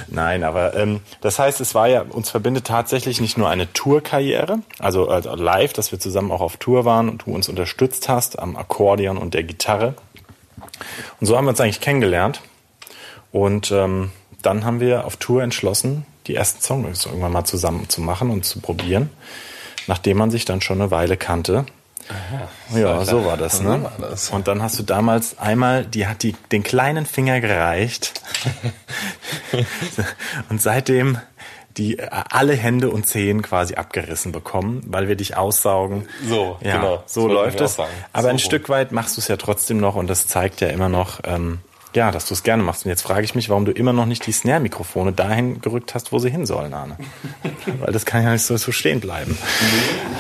Nein, 0.08 0.44
aber 0.44 0.76
ähm, 0.76 1.02
das 1.22 1.40
heißt, 1.40 1.62
es 1.62 1.76
war 1.76 1.88
ja, 1.88 2.02
uns 2.02 2.30
verbindet 2.30 2.66
tatsächlich 2.68 3.22
nicht 3.22 3.38
nur 3.38 3.50
eine 3.50 3.72
Tourkarriere, 3.74 4.60
also, 4.80 5.10
also 5.10 5.36
live, 5.36 5.74
dass 5.74 5.92
wir 5.92 6.00
zusammen 6.00 6.32
auch 6.32 6.42
auf 6.42 6.58
Tour 6.58 6.86
waren 6.86 7.10
und 7.10 7.26
du 7.26 7.34
uns 7.34 7.50
unterstützt 7.50 8.10
hast 8.10 8.40
am 8.40 8.56
Akkordeon 8.56 9.18
und 9.18 9.34
der 9.34 9.44
Gitarre. 9.44 9.96
Und 11.20 11.28
so 11.28 11.38
haben 11.38 11.46
wir 11.46 11.50
uns 11.50 11.62
eigentlich 11.62 11.82
kennengelernt. 11.82 12.42
Und 13.32 13.72
ähm, 13.72 14.12
dann 14.42 14.64
haben 14.64 14.80
wir 14.80 15.06
auf 15.06 15.18
Tour 15.18 15.44
entschlossen, 15.44 16.06
die 16.28 16.36
ersten 16.36 16.62
Songs 16.62 17.06
irgendwann 17.06 17.32
mal 17.32 17.46
zusammen 17.46 17.90
zu 17.90 18.02
machen 18.02 18.30
und 18.30 18.46
zu 18.46 18.60
probieren, 18.60 19.10
nachdem 19.88 20.18
man 20.18 20.32
sich 20.32 20.46
dann 20.46 20.62
schon 20.62 20.82
eine 20.82 20.92
Weile 20.92 21.18
kannte. 21.18 21.66
Ja, 22.74 23.04
so 23.04 23.26
war 23.26 23.38
das, 23.38 23.58
So 23.58 23.64
ne? 23.64 23.84
war 23.84 24.10
das. 24.10 24.30
Und 24.30 24.48
dann 24.48 24.62
hast 24.62 24.78
du 24.80 24.84
damals 24.84 25.40
einmal, 25.40 25.86
die 25.86 26.08
hat 26.08 26.24
die, 26.24 26.34
den 26.52 26.64
kleinen 26.64 27.06
Finger 27.06 27.42
gereicht. 27.42 28.22
und 30.50 30.62
seitdem 30.62 31.18
die 31.78 32.00
äh, 32.00 32.08
alle 32.12 32.54
Hände 32.54 32.90
und 32.90 33.08
Zehen 33.08 33.42
quasi 33.42 33.76
abgerissen 33.76 34.32
bekommen, 34.32 34.82
weil 34.88 35.08
wir 35.08 35.16
dich 35.16 35.36
aussaugen. 35.36 36.08
So, 36.28 36.58
ja, 36.62 36.78
genau. 36.78 37.04
So 37.06 37.28
läuft 37.28 37.62
es. 37.62 37.78
Aber 37.80 37.90
So 38.24 38.28
ein. 38.30 38.40
Stück 38.40 38.70
weit 38.70 38.92
machst 38.92 39.18
du 39.18 39.22
es 39.22 39.28
ja 39.28 39.38
trotzdem 39.38 39.78
noch 39.78 39.96
und 39.96 40.08
das 40.08 40.28
zeigt 40.28 40.62
ja 40.62 40.68
immer 40.68 40.90
noch, 40.90 41.20
ähm, 41.24 41.60
ja, 41.96 42.12
dass 42.12 42.28
du 42.28 42.34
es 42.34 42.44
gerne 42.44 42.64
machst. 42.64 42.86
Und 42.86 42.90
jetzt 42.90 43.02
frage 43.02 43.24
ich 43.24 43.36
mich, 43.36 43.50
warum 43.50 43.66
du 43.66 43.72
immer 43.72 43.94
noch 43.94 44.06
nicht 44.06 44.26
die 44.28 44.32
Snare-Mikrofone 44.32 45.14
dahin 45.14 45.62
gerückt 45.62 45.96
hast, 45.96 46.12
wo 46.12 46.20
sie 46.20 46.30
hin 46.30 46.46
sollen, 46.46 46.74
Arne. 46.74 46.98
weil 47.80 47.94
das 47.94 48.06
kann 48.06 48.24
ja 48.24 48.32
nicht 48.32 48.44
so, 48.44 48.58
so 48.58 48.72
stehen 48.72 49.00
bleiben. 49.00 49.38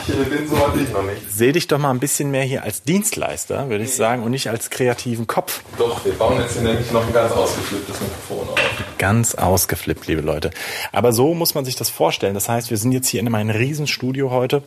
Ich 0.08 0.14
äh, 0.14 0.24
bin 0.24 0.48
so 0.48 0.56
weit 0.56 0.76
ich 0.82 0.92
noch 0.92 1.04
nicht. 1.04 1.22
Seh 1.30 1.52
dich 1.52 1.68
doch 1.68 1.78
mal 1.78 1.92
ein 1.92 2.00
bisschen 2.00 2.32
mehr 2.32 2.44
hier 2.44 2.64
als 2.64 2.84
Dienstleister, 2.84 3.70
würde 3.70 3.84
ich 3.84 3.96
sagen, 3.96 4.24
und 4.24 4.32
nicht 4.32 4.50
als 4.50 4.70
kreativen 4.70 5.28
Kopf. 5.28 5.62
Doch, 5.78 6.04
wir 6.06 6.14
bauen 6.14 6.40
jetzt 6.40 6.54
hier 6.54 6.64
nämlich 6.64 6.92
noch 6.92 7.06
ein 7.06 7.14
ganz 7.14 7.32
ausgeflipptes 7.32 8.02
Mikrofon 8.02 8.50
auf. 8.50 8.60
Ganz 8.98 9.36
ausgeflippt, 9.36 10.08
liebe 10.08 10.22
Leute. 10.22 10.52
Aber 10.92 11.12
so 11.14 11.34
muss 11.34 11.56
man 11.56 11.66
sich 11.66 11.76
das 11.76 11.90
vorstellen. 11.90 12.34
Das 12.34 12.50
heißt, 12.50 12.70
wir 12.70 12.78
sind 12.78 12.92
jetzt 12.92 13.08
hier 13.08 13.20
in 13.20 13.34
einem 13.34 13.50
Riesenstudio 13.50 14.32
heute, 14.32 14.64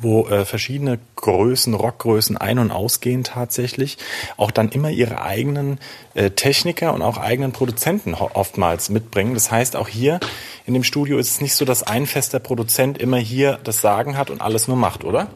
wo 0.00 0.26
äh, 0.28 0.44
verschiedene 0.44 0.98
Größen, 1.16 1.74
Rockgrößen 1.74 2.36
ein- 2.36 2.58
und 2.58 2.70
ausgehen 2.70 3.24
tatsächlich, 3.24 3.98
auch 4.36 4.50
dann 4.50 4.68
immer 4.70 4.90
ihre 4.90 5.22
eigenen 5.22 5.78
äh, 6.14 6.30
Techniker 6.30 6.92
und 6.92 7.02
auch 7.02 7.18
eigenen 7.18 7.52
Produzenten 7.52 8.14
oftmals 8.14 8.88
mitbringen. 8.88 9.34
Das 9.34 9.50
heißt, 9.50 9.76
auch 9.76 9.88
hier 9.88 10.20
in 10.66 10.74
dem 10.74 10.84
Studio 10.84 11.18
ist 11.18 11.30
es 11.30 11.40
nicht 11.40 11.54
so, 11.54 11.64
dass 11.64 11.82
ein 11.82 12.06
fester 12.06 12.38
Produzent 12.38 12.98
immer 12.98 13.18
hier 13.18 13.58
das 13.64 13.80
Sagen 13.80 14.16
hat 14.16 14.30
und 14.30 14.40
alles 14.40 14.68
nur 14.68 14.76
macht, 14.76 15.04
oder? 15.04 15.28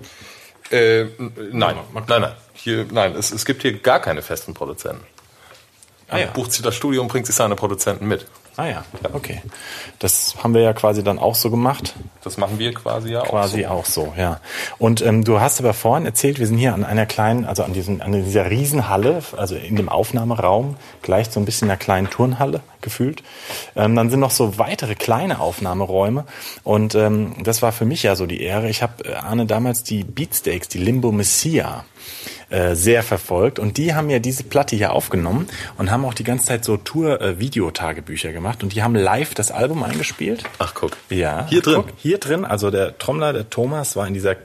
Äh, 0.70 1.04
nein, 1.52 1.76
nein, 1.94 2.20
nein. 2.20 2.32
Hier, 2.54 2.86
nein, 2.90 3.14
es, 3.14 3.30
es 3.30 3.44
gibt 3.44 3.62
hier 3.62 3.78
gar 3.78 4.00
keine 4.00 4.20
festen 4.20 4.52
Produzenten. 4.52 5.04
Man 6.10 6.20
ja. 6.20 6.26
bucht 6.26 6.52
sich 6.52 6.62
das 6.62 6.74
Studio 6.74 7.02
und 7.02 7.08
bringt 7.08 7.26
sich 7.26 7.36
seine 7.36 7.54
Produzenten 7.54 8.08
mit. 8.08 8.26
Ah 8.58 8.66
ja, 8.66 8.84
okay. 9.12 9.40
Das 10.00 10.34
haben 10.42 10.52
wir 10.52 10.62
ja 10.62 10.72
quasi 10.72 11.04
dann 11.04 11.20
auch 11.20 11.36
so 11.36 11.48
gemacht. 11.48 11.94
Das 12.24 12.38
machen 12.38 12.58
wir 12.58 12.74
quasi 12.74 13.12
ja 13.12 13.22
Quasi 13.22 13.66
auch 13.66 13.78
auch 13.78 13.84
so, 13.84 14.12
ja. 14.18 14.40
Und 14.78 15.00
ähm, 15.00 15.22
du 15.22 15.40
hast 15.40 15.60
aber 15.60 15.74
vorhin 15.74 16.04
erzählt, 16.06 16.40
wir 16.40 16.46
sind 16.48 16.58
hier 16.58 16.74
an 16.74 16.82
einer 16.82 17.06
kleinen, 17.06 17.44
also 17.44 17.62
an, 17.62 17.72
diesem, 17.72 18.00
an 18.00 18.10
dieser 18.10 18.50
Riesenhalle, 18.50 19.22
also 19.36 19.54
in 19.54 19.76
dem 19.76 19.88
Aufnahmeraum, 19.88 20.74
gleich 21.02 21.30
so 21.30 21.38
ein 21.38 21.44
bisschen 21.44 21.70
einer 21.70 21.78
kleinen 21.78 22.10
Turnhalle 22.10 22.60
gefühlt. 22.80 23.22
Ähm, 23.76 23.94
dann 23.96 24.10
sind 24.10 24.20
noch 24.20 24.30
so 24.30 24.58
weitere 24.58 24.94
kleine 24.94 25.40
Aufnahmeräume. 25.40 26.24
Und 26.64 26.94
ähm, 26.94 27.34
das 27.42 27.62
war 27.62 27.72
für 27.72 27.84
mich 27.84 28.02
ja 28.02 28.16
so 28.16 28.26
die 28.26 28.42
Ehre. 28.42 28.68
Ich 28.68 28.82
habe, 28.82 29.04
äh, 29.04 29.14
Arne, 29.14 29.46
damals 29.46 29.82
die 29.82 30.04
Beatsteaks, 30.04 30.68
die 30.68 30.78
Limbo 30.78 31.12
Messia, 31.12 31.84
äh, 32.50 32.74
sehr 32.74 33.02
verfolgt. 33.02 33.58
Und 33.58 33.76
die 33.76 33.94
haben 33.94 34.08
ja 34.08 34.18
diese 34.18 34.42
Platte 34.42 34.74
hier 34.74 34.92
aufgenommen 34.92 35.48
und 35.76 35.90
haben 35.90 36.04
auch 36.04 36.14
die 36.14 36.24
ganze 36.24 36.46
Zeit 36.46 36.64
so 36.64 36.76
Tour-Videotagebücher 36.76 38.32
gemacht. 38.32 38.62
Und 38.62 38.74
die 38.74 38.82
haben 38.82 38.94
live 38.94 39.34
das 39.34 39.50
Album 39.50 39.82
eingespielt. 39.82 40.44
Ach, 40.58 40.72
guck. 40.74 40.96
Ja. 41.10 41.46
Hier 41.50 41.60
drin. 41.60 41.74
Guck, 41.76 41.92
hier 41.98 42.18
drin, 42.18 42.44
also 42.44 42.70
der 42.70 42.96
Trommler, 42.98 43.32
der 43.32 43.50
Thomas, 43.50 43.96
war 43.96 44.06
in 44.06 44.14
dieser 44.14 44.36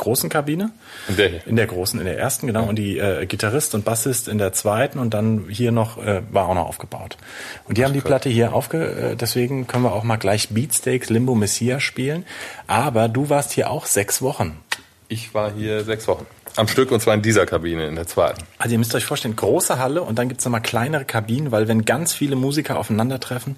großen 0.00 0.28
Kabine. 0.28 0.72
In 1.08 1.16
der 1.16 1.28
hier. 1.28 1.46
In 1.46 1.56
der 1.56 1.66
großen, 1.66 2.00
in 2.00 2.06
der 2.06 2.18
ersten, 2.18 2.46
genau. 2.46 2.64
Und 2.64 2.76
die 2.76 2.98
äh, 2.98 3.26
Gitarrist 3.26 3.74
und 3.74 3.84
Bassist 3.84 4.28
in 4.28 4.38
der 4.38 4.52
zweiten 4.52 4.98
und 4.98 5.14
dann 5.14 5.46
hier 5.48 5.70
noch, 5.70 5.98
äh, 5.98 6.22
war 6.30 6.48
auch 6.48 6.54
noch 6.54 6.66
aufgebaut. 6.66 7.16
Und 7.68 7.78
die 7.78 7.84
haben 7.84 7.94
die 7.94 8.00
Platte 8.00 8.28
hier 8.28 8.52
aufge, 8.52 9.12
äh, 9.12 9.16
deswegen 9.16 9.66
können 9.66 9.84
wir 9.84 9.92
auch 9.92 10.02
mal 10.02 10.16
gleich 10.16 10.48
Beatsteaks 10.48 11.10
Limbo 11.10 11.34
Messia 11.34 11.78
spielen. 11.78 12.24
Aber 12.66 13.08
du 13.08 13.28
warst 13.28 13.52
hier 13.52 13.70
auch 13.70 13.86
sechs 13.86 14.22
Wochen. 14.22 14.58
Ich 15.08 15.34
war 15.34 15.52
hier 15.52 15.84
sechs 15.84 16.08
Wochen. 16.08 16.26
Am 16.56 16.66
Stück 16.68 16.90
und 16.90 17.00
zwar 17.00 17.14
in 17.14 17.22
dieser 17.22 17.46
Kabine, 17.46 17.86
in 17.86 17.94
der 17.94 18.06
zweiten. 18.06 18.42
Also 18.58 18.72
ihr 18.72 18.78
müsst 18.78 18.94
euch 18.94 19.04
vorstellen, 19.04 19.36
große 19.36 19.78
Halle 19.78 20.02
und 20.02 20.18
dann 20.18 20.28
gibt's 20.28 20.44
noch 20.44 20.50
nochmal 20.50 20.62
kleinere 20.62 21.04
Kabinen, 21.04 21.52
weil 21.52 21.68
wenn 21.68 21.84
ganz 21.84 22.12
viele 22.12 22.34
Musiker 22.36 22.76
aufeinandertreffen, 22.78 23.56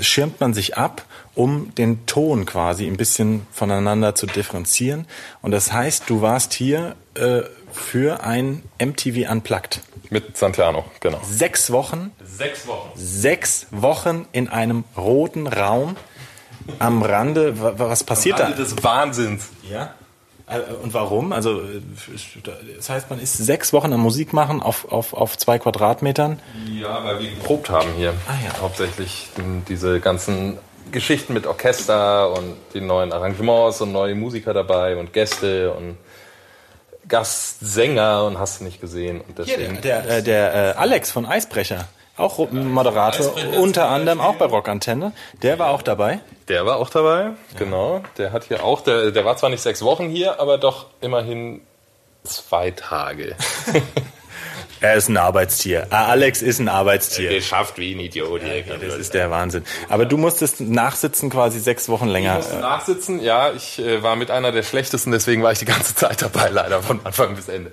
schirmt 0.00 0.40
man 0.40 0.52
sich 0.52 0.76
ab, 0.76 1.04
um 1.34 1.74
den 1.76 2.06
Ton 2.06 2.44
quasi 2.44 2.86
ein 2.86 2.96
bisschen 2.96 3.46
voneinander 3.52 4.14
zu 4.16 4.26
differenzieren. 4.26 5.06
Und 5.42 5.52
das 5.52 5.72
heißt, 5.72 6.10
du 6.10 6.22
warst 6.22 6.52
hier 6.54 6.96
äh, 7.14 7.42
für 7.72 8.24
ein 8.24 8.62
MTV 8.80 9.30
Unplugged. 9.30 9.80
Mit 10.10 10.36
Santiano, 10.36 10.84
genau. 11.00 11.20
Sechs 11.28 11.70
Wochen, 11.72 12.10
Sechs 12.24 12.66
Wochen. 12.66 12.90
sechs 12.96 13.66
Wochen 13.70 14.26
in 14.32 14.48
einem 14.48 14.84
roten 14.96 15.46
Raum 15.46 15.96
am 16.78 17.02
Rande. 17.02 17.60
Wa- 17.60 17.78
wa- 17.78 17.88
Was 17.90 18.04
passiert 18.04 18.38
da? 18.40 18.50
des 18.50 18.82
Wahnsinns. 18.82 19.48
Ja. 19.70 19.94
Äh, 20.46 20.58
Und 20.82 20.92
warum? 20.94 21.32
Also, 21.32 21.62
das 22.76 22.90
heißt, 22.90 23.10
man 23.10 23.18
ist 23.20 23.36
sechs 23.38 23.72
Wochen 23.72 23.92
am 23.92 24.00
Musik 24.00 24.32
machen 24.32 24.62
auf, 24.62 24.90
auf, 24.92 25.14
auf 25.14 25.38
zwei 25.38 25.58
Quadratmetern. 25.58 26.38
Ja, 26.70 27.04
weil 27.04 27.20
wir 27.20 27.30
geprobt 27.30 27.70
haben 27.70 27.90
hier. 27.96 28.12
Ah, 28.28 28.34
ja. 28.44 28.60
Hauptsächlich 28.60 29.28
diese 29.68 30.00
ganzen 30.00 30.58
Geschichten 30.92 31.32
mit 31.32 31.46
Orchester 31.46 32.30
und 32.36 32.56
die 32.74 32.80
neuen 32.80 33.12
Arrangements 33.12 33.80
und 33.80 33.92
neue 33.92 34.14
Musiker 34.14 34.52
dabei 34.52 34.96
und 34.96 35.12
Gäste 35.12 35.72
und 35.72 35.96
Gastsänger 37.08 38.24
und 38.24 38.38
hast 38.38 38.60
du 38.60 38.64
nicht 38.64 38.80
gesehen. 38.80 39.20
Und 39.20 39.38
deswegen 39.38 39.80
Der, 39.82 40.08
äh, 40.08 40.22
der 40.22 40.54
äh, 40.54 40.78
Alex 40.78 41.10
von 41.10 41.26
Eisbrecher, 41.26 41.88
Auch 42.16 42.50
Moderator, 42.50 43.34
unter 43.58 43.88
anderem 43.88 44.20
auch 44.20 44.36
bei 44.36 44.46
Rockantenne. 44.46 45.12
Der 45.42 45.58
war 45.58 45.70
auch 45.70 45.82
dabei. 45.82 46.20
Der 46.48 46.66
war 46.66 46.76
auch 46.76 46.90
dabei, 46.90 47.30
genau. 47.58 48.02
Der 48.18 48.32
hat 48.32 48.44
hier 48.44 48.62
auch, 48.62 48.82
der, 48.82 49.10
der 49.10 49.24
war 49.24 49.36
zwar 49.36 49.50
nicht 49.50 49.62
sechs 49.62 49.82
Wochen 49.82 50.08
hier, 50.08 50.40
aber 50.40 50.58
doch 50.58 50.86
immerhin 51.00 51.62
zwei 52.24 52.70
Tage. 52.70 53.36
Er 54.80 54.96
ist 54.96 55.08
ein 55.08 55.16
Arbeitstier. 55.16 55.86
Ah, 55.88 56.08
Alex 56.08 56.42
ist 56.42 56.58
ein 56.58 56.68
Arbeitstier. 56.68 57.30
Geschafft 57.30 57.78
wie 57.78 57.94
ein 57.94 58.00
Idiot. 58.00 58.42
Das 58.82 58.96
ist 58.96 59.14
der 59.14 59.30
Wahnsinn. 59.30 59.64
Aber 59.88 60.04
du 60.04 60.18
musstest 60.18 60.60
nachsitzen 60.60 61.30
quasi 61.30 61.58
sechs 61.58 61.88
Wochen 61.88 62.06
länger. 62.06 62.34
musste 62.34 62.56
nachsitzen, 62.56 63.22
ja, 63.22 63.52
ich 63.52 63.78
äh, 63.78 64.02
war 64.02 64.14
mit 64.14 64.30
einer 64.30 64.52
der 64.52 64.62
schlechtesten, 64.62 65.10
deswegen 65.10 65.42
war 65.42 65.52
ich 65.52 65.58
die 65.58 65.64
ganze 65.64 65.94
Zeit 65.94 66.20
dabei, 66.20 66.50
leider 66.50 66.82
von 66.82 67.00
Anfang 67.04 67.34
bis 67.34 67.48
Ende. 67.48 67.72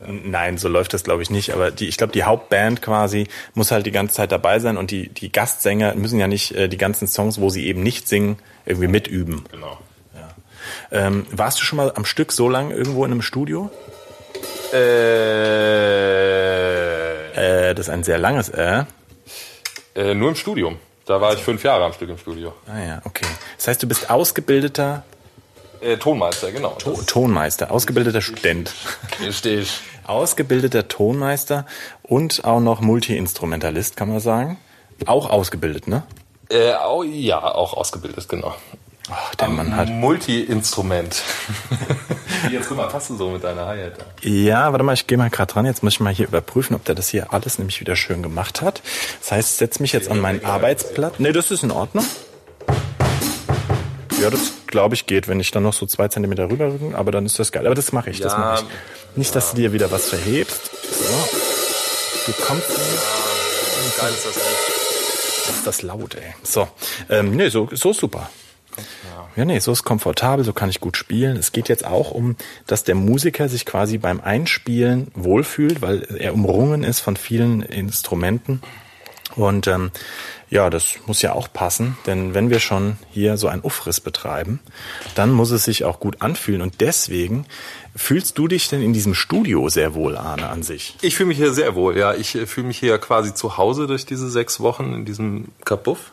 Nein, 0.00 0.58
so 0.58 0.68
läuft 0.68 0.92
das 0.92 1.04
glaube 1.04 1.22
ich 1.22 1.30
nicht. 1.30 1.54
Aber 1.54 1.70
die, 1.70 1.88
ich 1.88 1.96
glaube, 1.96 2.12
die 2.12 2.24
Hauptband 2.24 2.82
quasi 2.82 3.28
muss 3.54 3.70
halt 3.70 3.86
die 3.86 3.92
ganze 3.92 4.14
Zeit 4.14 4.30
dabei 4.30 4.58
sein 4.58 4.76
und 4.76 4.90
die, 4.90 5.08
die 5.08 5.32
Gastsänger 5.32 5.94
müssen 5.94 6.18
ja 6.18 6.28
nicht 6.28 6.54
äh, 6.54 6.68
die 6.68 6.76
ganzen 6.76 7.08
Songs, 7.08 7.40
wo 7.40 7.48
sie 7.48 7.66
eben 7.66 7.82
nicht 7.82 8.06
singen, 8.08 8.38
irgendwie 8.66 8.88
mitüben. 8.88 9.44
Genau. 9.50 9.78
Ähm, 10.90 11.26
warst 11.30 11.60
du 11.60 11.64
schon 11.64 11.76
mal 11.76 11.92
am 11.94 12.04
Stück 12.04 12.32
so 12.32 12.48
lange 12.48 12.74
irgendwo 12.74 13.04
in 13.04 13.12
einem 13.12 13.22
Studio? 13.22 13.70
Äh, 14.72 14.80
Äh, 17.70 17.74
das 17.74 17.86
ist 17.86 17.92
ein 17.92 18.02
sehr 18.02 18.18
langes 18.18 18.48
Äh. 18.48 18.84
äh, 19.94 20.14
nur 20.14 20.30
im 20.30 20.34
Studium. 20.36 20.78
Da 21.04 21.20
war 21.20 21.34
ich 21.34 21.40
fünf 21.40 21.62
Jahre 21.62 21.84
am 21.84 21.92
Stück 21.92 22.08
im 22.10 22.18
Studio. 22.18 22.52
Ah 22.66 22.80
ja, 22.84 23.00
okay. 23.04 23.26
Das 23.56 23.68
heißt, 23.68 23.82
du 23.82 23.86
bist 23.86 24.10
ausgebildeter 24.10 25.04
Äh, 25.80 25.96
Tonmeister, 25.96 26.52
genau. 26.52 26.70
To 26.78 26.92
Tonmeister, 27.06 27.70
ausgebildeter 27.70 28.20
Student. 28.22 28.72
Richtig. 29.20 29.80
Ausgebildeter 30.06 30.88
Tonmeister 30.88 31.66
und 32.02 32.44
auch 32.44 32.60
noch 32.60 32.80
Multi-Instrumentalist, 32.80 33.96
kann 33.96 34.08
man 34.08 34.20
sagen. 34.20 34.58
Auch 35.06 35.28
ausgebildet, 35.30 35.88
ne? 35.88 36.04
Äh, 36.48 36.72
au- 36.74 37.02
ja, 37.02 37.42
auch 37.42 37.74
ausgebildet, 37.74 38.28
genau. 38.28 38.54
Ach, 39.10 39.34
der 39.36 39.48
Mann 39.48 39.76
hat. 39.76 39.88
Multi-Instrument. 39.88 41.22
Jetzt 42.50 42.68
guck 42.68 42.76
mal, 42.76 42.88
passt 42.88 43.10
du 43.10 43.16
so 43.16 43.30
mit 43.30 43.44
deiner 43.44 43.66
Hi-Hat? 43.66 43.92
Ja, 44.22 44.72
warte 44.72 44.84
mal, 44.84 44.94
ich 44.94 45.06
gehe 45.06 45.16
mal 45.18 45.30
gerade 45.30 45.52
dran. 45.52 45.64
Jetzt 45.66 45.82
muss 45.84 45.94
ich 45.94 46.00
mal 46.00 46.12
hier 46.12 46.26
überprüfen, 46.26 46.74
ob 46.74 46.84
der 46.84 46.94
das 46.96 47.08
hier 47.08 47.32
alles 47.32 47.58
nämlich 47.58 47.80
wieder 47.80 47.94
schön 47.94 48.22
gemacht 48.22 48.62
hat. 48.62 48.82
Das 49.20 49.32
heißt, 49.32 49.50
ich 49.50 49.56
setze 49.56 49.82
mich 49.82 49.92
jetzt 49.92 50.10
an 50.10 50.18
meinen 50.20 50.44
Arbeitsplatz. 50.44 51.14
Nee, 51.18 51.32
das 51.32 51.50
ist 51.52 51.62
in 51.62 51.70
Ordnung. 51.70 52.04
Ja, 54.20 54.30
das 54.30 54.52
glaube 54.66 54.94
ich 54.94 55.06
geht, 55.06 55.28
wenn 55.28 55.40
ich 55.40 55.50
dann 55.50 55.62
noch 55.62 55.72
so 55.72 55.86
zwei 55.86 56.08
Zentimeter 56.08 56.50
rüberrücken, 56.50 56.94
aber 56.94 57.12
dann 57.12 57.26
ist 57.26 57.38
das 57.38 57.52
geil. 57.52 57.66
Aber 57.66 57.74
das 57.74 57.92
mache 57.92 58.10
ich, 58.10 58.20
das 58.20 58.32
Ja, 58.32 58.38
mache 58.38 58.64
ich. 58.64 59.16
Nicht, 59.16 59.34
dass 59.34 59.50
du 59.50 59.56
dir 59.56 59.72
wieder 59.72 59.90
was 59.90 60.08
verhebst. 60.08 60.70
So. 60.92 61.28
Du 62.26 62.32
kommst. 62.42 62.68
Geil 62.68 64.12
ist 64.12 64.26
das 64.26 64.36
nicht. 64.36 65.56
ist 65.58 65.66
das 65.66 65.82
laut, 65.82 66.14
ey. 66.16 66.34
So, 66.42 66.68
ähm, 67.08 67.36
nee, 67.36 67.48
so, 67.48 67.68
so 67.72 67.90
ist 67.90 68.00
super. 68.00 68.28
Ja, 69.36 69.44
nee, 69.44 69.58
so 69.58 69.72
ist 69.72 69.84
komfortabel, 69.84 70.44
so 70.44 70.52
kann 70.52 70.70
ich 70.70 70.80
gut 70.80 70.96
spielen. 70.96 71.36
Es 71.36 71.52
geht 71.52 71.68
jetzt 71.68 71.84
auch 71.84 72.10
um, 72.10 72.36
dass 72.66 72.84
der 72.84 72.94
Musiker 72.94 73.48
sich 73.48 73.66
quasi 73.66 73.98
beim 73.98 74.20
Einspielen 74.20 75.08
wohlfühlt, 75.14 75.82
weil 75.82 76.06
er 76.18 76.32
umrungen 76.34 76.84
ist 76.84 77.00
von 77.00 77.16
vielen 77.16 77.62
Instrumenten. 77.62 78.62
Und 79.36 79.66
ähm, 79.66 79.90
ja, 80.48 80.70
das 80.70 80.94
muss 81.06 81.22
ja 81.22 81.32
auch 81.32 81.52
passen, 81.52 81.96
denn 82.06 82.32
wenn 82.34 82.50
wir 82.50 82.58
schon 82.58 82.96
hier 83.10 83.36
so 83.36 83.48
einen 83.48 83.62
Uffriss 83.62 84.00
betreiben, 84.00 84.60
dann 85.14 85.30
muss 85.30 85.50
es 85.50 85.64
sich 85.64 85.84
auch 85.84 86.00
gut 86.00 86.22
anfühlen. 86.22 86.62
Und 86.62 86.80
deswegen 86.80 87.46
fühlst 87.94 88.38
du 88.38 88.48
dich 88.48 88.68
denn 88.68 88.82
in 88.82 88.92
diesem 88.92 89.14
Studio 89.14 89.68
sehr 89.68 89.94
wohl, 89.94 90.16
Arne, 90.16 90.48
an 90.48 90.62
sich? 90.62 90.96
Ich 91.02 91.16
fühle 91.16 91.28
mich 91.28 91.38
hier 91.38 91.52
sehr 91.52 91.74
wohl, 91.74 91.96
ja. 91.98 92.14
Ich 92.14 92.34
äh, 92.34 92.46
fühle 92.46 92.68
mich 92.68 92.78
hier 92.78 92.96
quasi 92.98 93.34
zu 93.34 93.56
Hause 93.56 93.86
durch 93.86 94.06
diese 94.06 94.30
sechs 94.30 94.60
Wochen 94.60 94.94
in 94.94 95.04
diesem 95.04 95.48
Kapuff. 95.64 96.12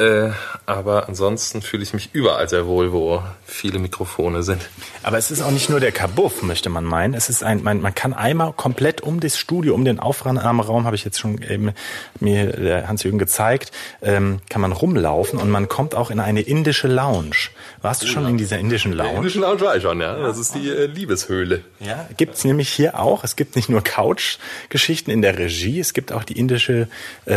Äh, 0.00 0.30
aber 0.64 1.08
ansonsten 1.08 1.60
fühle 1.60 1.82
ich 1.82 1.92
mich 1.92 2.10
überall 2.14 2.48
sehr 2.48 2.66
wohl, 2.66 2.92
wo 2.92 3.22
viele 3.44 3.78
Mikrofone 3.78 4.42
sind. 4.42 4.62
Aber 5.02 5.18
es 5.18 5.30
ist 5.30 5.42
auch 5.42 5.50
nicht 5.50 5.68
nur 5.68 5.78
der 5.78 5.92
Kabuff, 5.92 6.42
möchte 6.42 6.70
man 6.70 6.84
meinen. 6.84 7.12
Es 7.12 7.28
ist 7.28 7.42
ein, 7.42 7.62
man, 7.62 7.82
man 7.82 7.94
kann 7.94 8.14
einmal 8.14 8.54
komplett 8.54 9.02
um 9.02 9.20
das 9.20 9.36
Studio, 9.36 9.74
um 9.74 9.84
den 9.84 10.00
Aufnahmeraum, 10.00 10.86
habe 10.86 10.96
ich 10.96 11.04
jetzt 11.04 11.20
schon 11.20 11.42
eben 11.42 11.72
mir 12.18 12.46
der 12.46 12.88
Hans-Jürgen 12.88 13.18
gezeigt, 13.18 13.72
ähm, 14.00 14.40
kann 14.48 14.62
man 14.62 14.72
rumlaufen 14.72 15.38
und 15.38 15.50
man 15.50 15.68
kommt 15.68 15.94
auch 15.94 16.10
in 16.10 16.20
eine 16.20 16.40
indische 16.40 16.88
Lounge. 16.88 17.50
Warst 17.82 18.02
du 18.02 18.06
schon 18.06 18.26
in 18.26 18.38
dieser 18.38 18.58
indischen 18.58 18.92
Lounge? 18.92 19.16
indischen 19.16 19.42
Lounge 19.42 19.60
war 19.60 19.76
ich 19.76 19.82
schon, 19.82 20.00
ja. 20.00 20.16
Das 20.18 20.38
ist 20.38 20.54
die 20.54 20.68
äh, 20.68 20.86
Liebeshöhle. 20.86 21.62
Ja, 21.80 22.08
gibt's 22.16 22.44
nämlich 22.44 22.70
hier 22.70 22.98
auch. 22.98 23.24
Es 23.24 23.36
gibt 23.36 23.56
nicht 23.56 23.68
nur 23.68 23.82
Couch-Geschichten 23.82 25.10
in 25.10 25.20
der 25.20 25.36
Regie, 25.38 25.80
es 25.80 25.92
gibt 25.92 26.12
auch 26.12 26.24
die 26.24 26.38
indische 26.38 26.88
äh, 27.26 27.34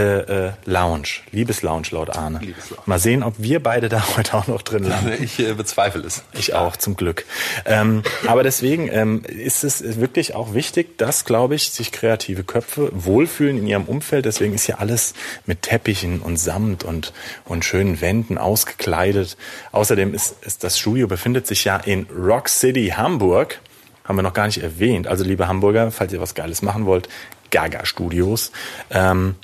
äh, 0.47 0.51
Lounge, 0.65 1.07
Liebeslounge 1.31 1.87
laut 1.91 2.09
Arne. 2.15 2.39
Liebeslounge. 2.39 2.52
Mal 2.85 2.99
sehen, 2.99 3.23
ob 3.23 3.35
wir 3.37 3.61
beide 3.61 3.89
da 3.89 4.03
heute 4.17 4.33
auch 4.35 4.47
noch 4.47 4.61
drin 4.61 4.83
landen. 4.83 5.13
Ich 5.23 5.39
äh, 5.39 5.53
bezweifle 5.53 6.01
es. 6.01 6.23
Ich 6.33 6.53
auch, 6.53 6.75
zum 6.75 6.95
Glück. 6.95 7.25
Ähm, 7.65 8.03
aber 8.27 8.43
deswegen 8.43 8.89
ähm, 8.91 9.23
ist 9.23 9.63
es 9.63 9.99
wirklich 9.99 10.35
auch 10.35 10.53
wichtig, 10.53 10.97
dass, 10.97 11.23
glaube 11.23 11.55
ich, 11.55 11.71
sich 11.71 11.91
kreative 11.91 12.43
Köpfe 12.43 12.89
wohlfühlen 12.93 13.57
in 13.57 13.67
ihrem 13.67 13.83
Umfeld. 13.85 14.25
Deswegen 14.25 14.53
ist 14.53 14.65
hier 14.65 14.79
alles 14.79 15.13
mit 15.45 15.61
Teppichen 15.61 16.19
und 16.21 16.37
Samt 16.37 16.83
und, 16.83 17.13
und 17.45 17.63
schönen 17.63 18.01
Wänden 18.01 18.37
ausgekleidet. 18.37 19.37
Außerdem 19.71 20.13
ist, 20.13 20.35
ist 20.43 20.63
das 20.63 20.77
Studio 20.77 21.07
befindet 21.07 21.47
sich 21.47 21.63
ja 21.63 21.77
in 21.77 22.07
Rock 22.15 22.49
City, 22.49 22.93
Hamburg. 22.95 23.59
Haben 24.03 24.17
wir 24.17 24.23
noch 24.23 24.33
gar 24.33 24.47
nicht 24.47 24.61
erwähnt. 24.61 25.07
Also, 25.07 25.23
liebe 25.23 25.47
Hamburger, 25.47 25.91
falls 25.91 26.11
ihr 26.11 26.19
was 26.19 26.35
Geiles 26.35 26.61
machen 26.61 26.85
wollt, 26.85 27.07
Gaga 27.51 27.85
Studios. 27.85 28.51
Ähm, 28.89 29.35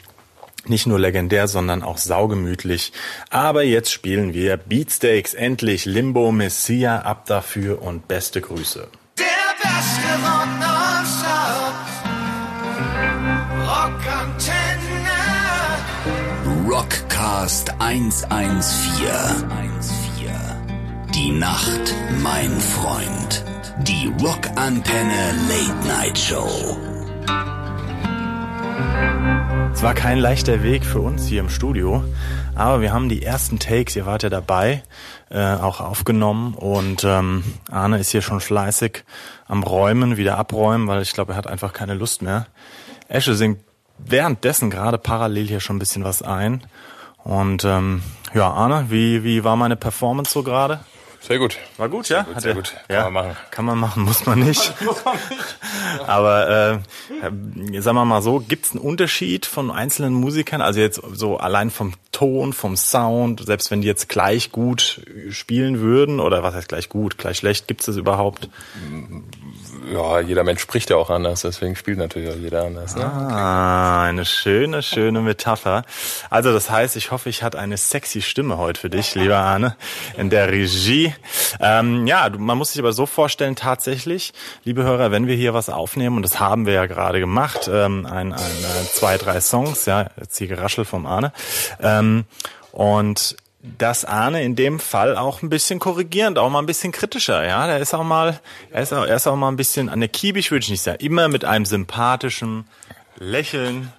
nicht 0.67 0.87
nur 0.87 0.99
legendär, 0.99 1.47
sondern 1.47 1.83
auch 1.83 1.97
saugemütlich. 1.97 2.91
Aber 3.29 3.63
jetzt 3.63 3.91
spielen 3.91 4.33
wir 4.33 4.57
Beatsteaks, 4.57 5.33
endlich 5.33 5.85
Limbo 5.85 6.31
Messia, 6.31 6.99
ab 6.99 7.25
dafür 7.25 7.81
und 7.81 8.07
beste 8.07 8.41
Grüße. 8.41 8.87
Der 9.17 9.25
beste 9.61 10.09
Rock. 10.25 10.49
Rockantenne. 13.69 15.19
Rockcast 16.69 17.71
114. 17.79 19.09
Die 21.15 21.31
Nacht, 21.31 21.95
mein 22.21 22.51
Freund. 22.59 23.43
Die 23.79 24.11
Rockantenne 24.21 25.33
Late 25.47 25.87
Night 25.87 26.17
Show. 26.17 26.77
Es 29.73 29.83
war 29.83 29.93
kein 29.93 30.19
leichter 30.19 30.61
Weg 30.63 30.83
für 30.83 30.99
uns 30.99 31.25
hier 31.25 31.39
im 31.39 31.49
Studio, 31.49 32.03
aber 32.55 32.81
wir 32.81 32.91
haben 32.91 33.07
die 33.07 33.23
ersten 33.23 33.59
Takes, 33.59 33.95
ihr 33.95 34.05
wart 34.05 34.23
ja 34.23 34.29
dabei, 34.29 34.83
äh, 35.29 35.55
auch 35.55 35.79
aufgenommen 35.79 36.53
und 36.53 37.03
ähm, 37.05 37.43
Arne 37.71 37.99
ist 37.99 38.11
hier 38.11 38.21
schon 38.21 38.41
fleißig 38.41 39.03
am 39.47 39.63
Räumen, 39.63 40.17
wieder 40.17 40.37
abräumen, 40.37 40.87
weil 40.87 41.01
ich 41.01 41.13
glaube, 41.13 41.33
er 41.33 41.37
hat 41.37 41.47
einfach 41.47 41.71
keine 41.71 41.93
Lust 41.93 42.21
mehr. 42.21 42.47
Esche 43.07 43.35
singt 43.35 43.59
währenddessen 43.97 44.69
gerade 44.69 44.97
parallel 44.97 45.47
hier 45.47 45.59
schon 45.59 45.77
ein 45.77 45.79
bisschen 45.79 46.03
was 46.03 46.21
ein. 46.21 46.63
Und 47.23 47.65
ähm, 47.65 48.01
ja, 48.33 48.49
Arne, 48.49 48.85
wie, 48.89 49.23
wie 49.23 49.43
war 49.43 49.55
meine 49.55 49.75
Performance 49.75 50.31
so 50.31 50.43
gerade? 50.43 50.79
Sehr 51.21 51.37
gut. 51.37 51.57
War 51.77 51.89
gut, 51.89 52.09
ja? 52.09 52.23
gut, 52.23 52.35
Hat 52.35 52.41
sehr 52.41 52.55
gut. 52.55 52.73
Kann 52.87 52.95
ja, 52.95 53.09
man 53.09 53.13
machen. 53.13 53.37
Kann 53.51 53.65
man 53.65 53.77
machen, 53.77 54.03
muss 54.05 54.25
man 54.25 54.39
nicht. 54.39 54.73
Aber 56.07 56.81
äh, 57.21 57.81
sagen 57.81 57.97
wir 57.97 58.05
mal 58.05 58.21
so, 58.21 58.39
gibt's 58.39 58.71
einen 58.71 58.81
Unterschied 58.81 59.45
von 59.45 59.69
einzelnen 59.69 60.13
Musikern? 60.13 60.61
Also 60.61 60.79
jetzt 60.79 61.01
so 61.13 61.37
allein 61.37 61.71
vom 61.71 61.93
Ton, 62.11 62.53
vom 62.53 62.75
Sound, 62.77 63.45
selbst 63.45 63.69
wenn 63.69 63.81
die 63.81 63.87
jetzt 63.87 64.09
gleich 64.09 64.51
gut 64.51 65.01
spielen 65.29 65.79
würden, 65.79 66.19
oder 66.19 66.41
was 66.43 66.55
heißt 66.55 66.69
gleich 66.69 66.89
gut, 66.89 67.17
gleich 67.17 67.37
schlecht, 67.37 67.67
gibt's 67.67 67.85
das 67.85 67.97
überhaupt? 67.97 68.49
Ja, 69.91 70.19
jeder 70.19 70.43
Mensch 70.43 70.61
spricht 70.61 70.91
ja 70.91 70.97
auch 70.97 71.09
anders, 71.09 71.41
deswegen 71.41 71.75
spielt 71.75 71.97
natürlich 71.97 72.29
auch 72.29 72.35
jeder 72.35 72.63
anders. 72.65 72.95
Ne? 72.95 73.05
Ah, 73.05 74.03
eine 74.03 74.23
schöne, 74.23 74.83
schöne 74.83 75.21
Metapher. 75.21 75.83
Also 76.29 76.53
das 76.53 76.69
heißt, 76.69 76.95
ich 76.95 77.09
hoffe, 77.09 77.29
ich 77.29 77.41
hatte 77.41 77.57
eine 77.57 77.75
sexy 77.75 78.21
Stimme 78.21 78.57
heute 78.57 78.79
für 78.79 78.89
dich, 78.89 79.15
lieber 79.15 79.37
Arne, 79.37 79.75
in 80.15 80.29
der 80.29 80.51
Regie. 80.51 81.13
Ähm, 81.59 82.05
ja, 82.05 82.29
man 82.37 82.57
muss 82.57 82.73
sich 82.73 82.81
aber 82.81 82.93
so 82.93 83.07
vorstellen, 83.07 83.55
tatsächlich, 83.55 84.33
liebe 84.63 84.83
Hörer, 84.83 85.09
wenn 85.11 85.25
wir 85.25 85.35
hier 85.35 85.55
was 85.55 85.69
aufnehmen, 85.69 86.17
und 86.17 86.23
das 86.23 86.39
haben 86.39 86.67
wir 86.67 86.73
ja 86.73 86.85
gerade 86.85 87.19
gemacht, 87.19 87.69
ähm, 87.71 88.05
ein, 88.05 88.33
ein, 88.33 88.39
äh, 88.41 88.85
zwei, 88.93 89.17
drei 89.17 89.41
Songs, 89.41 89.85
ja, 89.85 90.07
jetzt 90.19 90.37
hier 90.37 90.47
geraschel 90.47 90.85
vom 90.85 91.07
Arne, 91.07 91.33
ähm, 91.81 92.25
und 92.71 93.35
dass 93.61 94.05
Arne 94.05 94.43
in 94.43 94.55
dem 94.55 94.79
Fall 94.79 95.17
auch 95.17 95.41
ein 95.41 95.49
bisschen 95.49 95.79
korrigierend, 95.79 96.37
auch 96.37 96.49
mal 96.49 96.59
ein 96.59 96.65
bisschen 96.65 96.91
kritischer, 96.91 97.45
ja. 97.45 97.67
Der 97.67 97.79
ist 97.79 97.93
auch 97.93 98.03
mal, 98.03 98.39
er 98.71 98.81
ist 98.81 98.93
auch, 98.93 99.05
er 99.05 99.15
ist 99.15 99.27
auch 99.27 99.35
mal 99.35 99.49
ein 99.49 99.57
bisschen 99.57 99.89
an 99.89 99.99
der 99.99 100.09
Kiebisch, 100.09 100.51
würde 100.51 100.63
ich 100.63 100.69
nicht 100.69 100.81
sagen. 100.81 101.03
Immer 101.03 101.27
mit 101.27 101.43
einem 101.43 101.65
sympathischen 101.65 102.65
Lächeln 103.17 103.91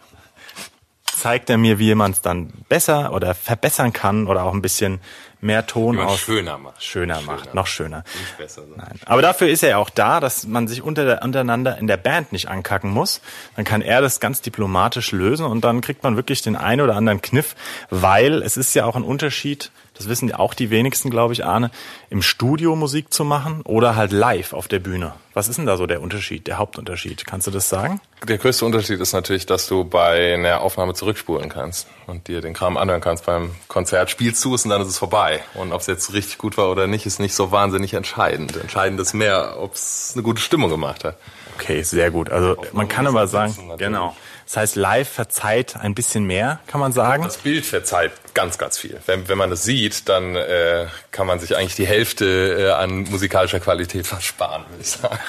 zeigt 1.04 1.50
er 1.50 1.58
mir, 1.58 1.78
wie 1.78 1.94
man 1.94 2.12
es 2.12 2.22
dann 2.22 2.52
besser 2.68 3.12
oder 3.12 3.34
verbessern 3.34 3.92
kann 3.92 4.26
oder 4.26 4.44
auch 4.44 4.54
ein 4.54 4.62
bisschen, 4.62 5.00
mehr 5.40 5.66
Ton 5.66 5.96
man 5.96 6.06
aus 6.06 6.20
schöner 6.20 6.58
macht. 6.58 6.82
schöner 6.82 7.20
macht, 7.22 7.54
noch 7.54 7.66
schöner. 7.66 8.04
Nicht 8.18 8.38
besser. 8.38 8.62
So. 8.62 8.74
Nein. 8.76 9.00
Aber 9.06 9.22
dafür 9.22 9.48
ist 9.48 9.62
er 9.62 9.70
ja 9.70 9.76
auch 9.78 9.90
da, 9.90 10.20
dass 10.20 10.46
man 10.46 10.68
sich 10.68 10.82
unter, 10.82 11.22
untereinander 11.22 11.78
in 11.78 11.86
der 11.86 11.96
Band 11.96 12.32
nicht 12.32 12.48
ankacken 12.48 12.90
muss. 12.90 13.20
Dann 13.56 13.64
kann 13.64 13.82
er 13.82 14.00
das 14.00 14.20
ganz 14.20 14.42
diplomatisch 14.42 15.12
lösen 15.12 15.46
und 15.46 15.62
dann 15.64 15.80
kriegt 15.80 16.02
man 16.02 16.16
wirklich 16.16 16.42
den 16.42 16.56
einen 16.56 16.80
oder 16.80 16.96
anderen 16.96 17.22
Kniff, 17.22 17.56
weil 17.90 18.42
es 18.42 18.56
ist 18.56 18.74
ja 18.74 18.84
auch 18.84 18.96
ein 18.96 19.04
Unterschied, 19.04 19.70
das 20.00 20.08
wissen 20.08 20.30
ja 20.30 20.38
auch 20.38 20.54
die 20.54 20.70
wenigsten, 20.70 21.10
glaube 21.10 21.34
ich, 21.34 21.44
Arne, 21.44 21.70
im 22.08 22.22
Studio 22.22 22.74
Musik 22.74 23.12
zu 23.12 23.22
machen 23.22 23.60
oder 23.64 23.96
halt 23.96 24.12
live 24.12 24.54
auf 24.54 24.66
der 24.66 24.78
Bühne. 24.78 25.12
Was 25.34 25.46
ist 25.46 25.58
denn 25.58 25.66
da 25.66 25.76
so 25.76 25.86
der 25.86 26.00
Unterschied, 26.00 26.46
der 26.46 26.56
Hauptunterschied? 26.56 27.26
Kannst 27.26 27.46
du 27.46 27.50
das 27.50 27.68
sagen? 27.68 28.00
Der 28.26 28.38
größte 28.38 28.64
Unterschied 28.64 28.98
ist 28.98 29.12
natürlich, 29.12 29.44
dass 29.44 29.68
du 29.68 29.84
bei 29.84 30.32
einer 30.32 30.62
Aufnahme 30.62 30.94
zurückspulen 30.94 31.50
kannst 31.50 31.86
und 32.06 32.28
dir 32.28 32.40
den 32.40 32.54
Kram 32.54 32.78
anhören 32.78 33.02
kannst. 33.02 33.26
Beim 33.26 33.50
Konzert 33.68 34.08
spielst 34.08 34.42
du 34.42 34.54
es 34.54 34.64
und 34.64 34.70
dann 34.70 34.80
ist 34.80 34.88
es 34.88 34.96
vorbei. 34.96 35.40
Und 35.52 35.72
ob 35.72 35.82
es 35.82 35.86
jetzt 35.86 36.14
richtig 36.14 36.38
gut 36.38 36.56
war 36.56 36.70
oder 36.70 36.86
nicht, 36.86 37.04
ist 37.04 37.20
nicht 37.20 37.34
so 37.34 37.52
wahnsinnig 37.52 37.92
entscheidend. 37.92 38.56
Entscheidend 38.56 38.98
ist 39.00 39.12
mehr, 39.12 39.56
ob 39.58 39.74
es 39.74 40.12
eine 40.14 40.22
gute 40.22 40.40
Stimmung 40.40 40.70
gemacht 40.70 41.04
hat. 41.04 41.18
Okay, 41.56 41.82
sehr 41.82 42.10
gut. 42.10 42.30
Also 42.30 42.56
man 42.72 42.88
kann 42.88 43.06
aber 43.06 43.26
sagen, 43.26 43.54
genau. 43.76 44.16
Das 44.50 44.56
heißt, 44.56 44.74
live 44.74 45.08
verzeiht 45.08 45.76
ein 45.76 45.94
bisschen 45.94 46.24
mehr, 46.24 46.58
kann 46.66 46.80
man 46.80 46.90
sagen. 46.90 47.22
Das 47.22 47.36
Bild 47.36 47.64
verzeiht 47.64 48.10
ganz, 48.34 48.58
ganz 48.58 48.78
viel. 48.78 48.98
Wenn, 49.06 49.28
wenn 49.28 49.38
man 49.38 49.52
es 49.52 49.62
sieht, 49.62 50.08
dann 50.08 50.34
äh, 50.34 50.88
kann 51.12 51.28
man 51.28 51.38
sich 51.38 51.56
eigentlich 51.56 51.76
die 51.76 51.86
Hälfte 51.86 52.56
äh, 52.58 52.70
an 52.72 53.04
musikalischer 53.04 53.60
Qualität 53.60 54.06
versparen, 54.08 54.64
würde 54.68 54.82
ich 54.82 54.90
sagen. 54.90 55.20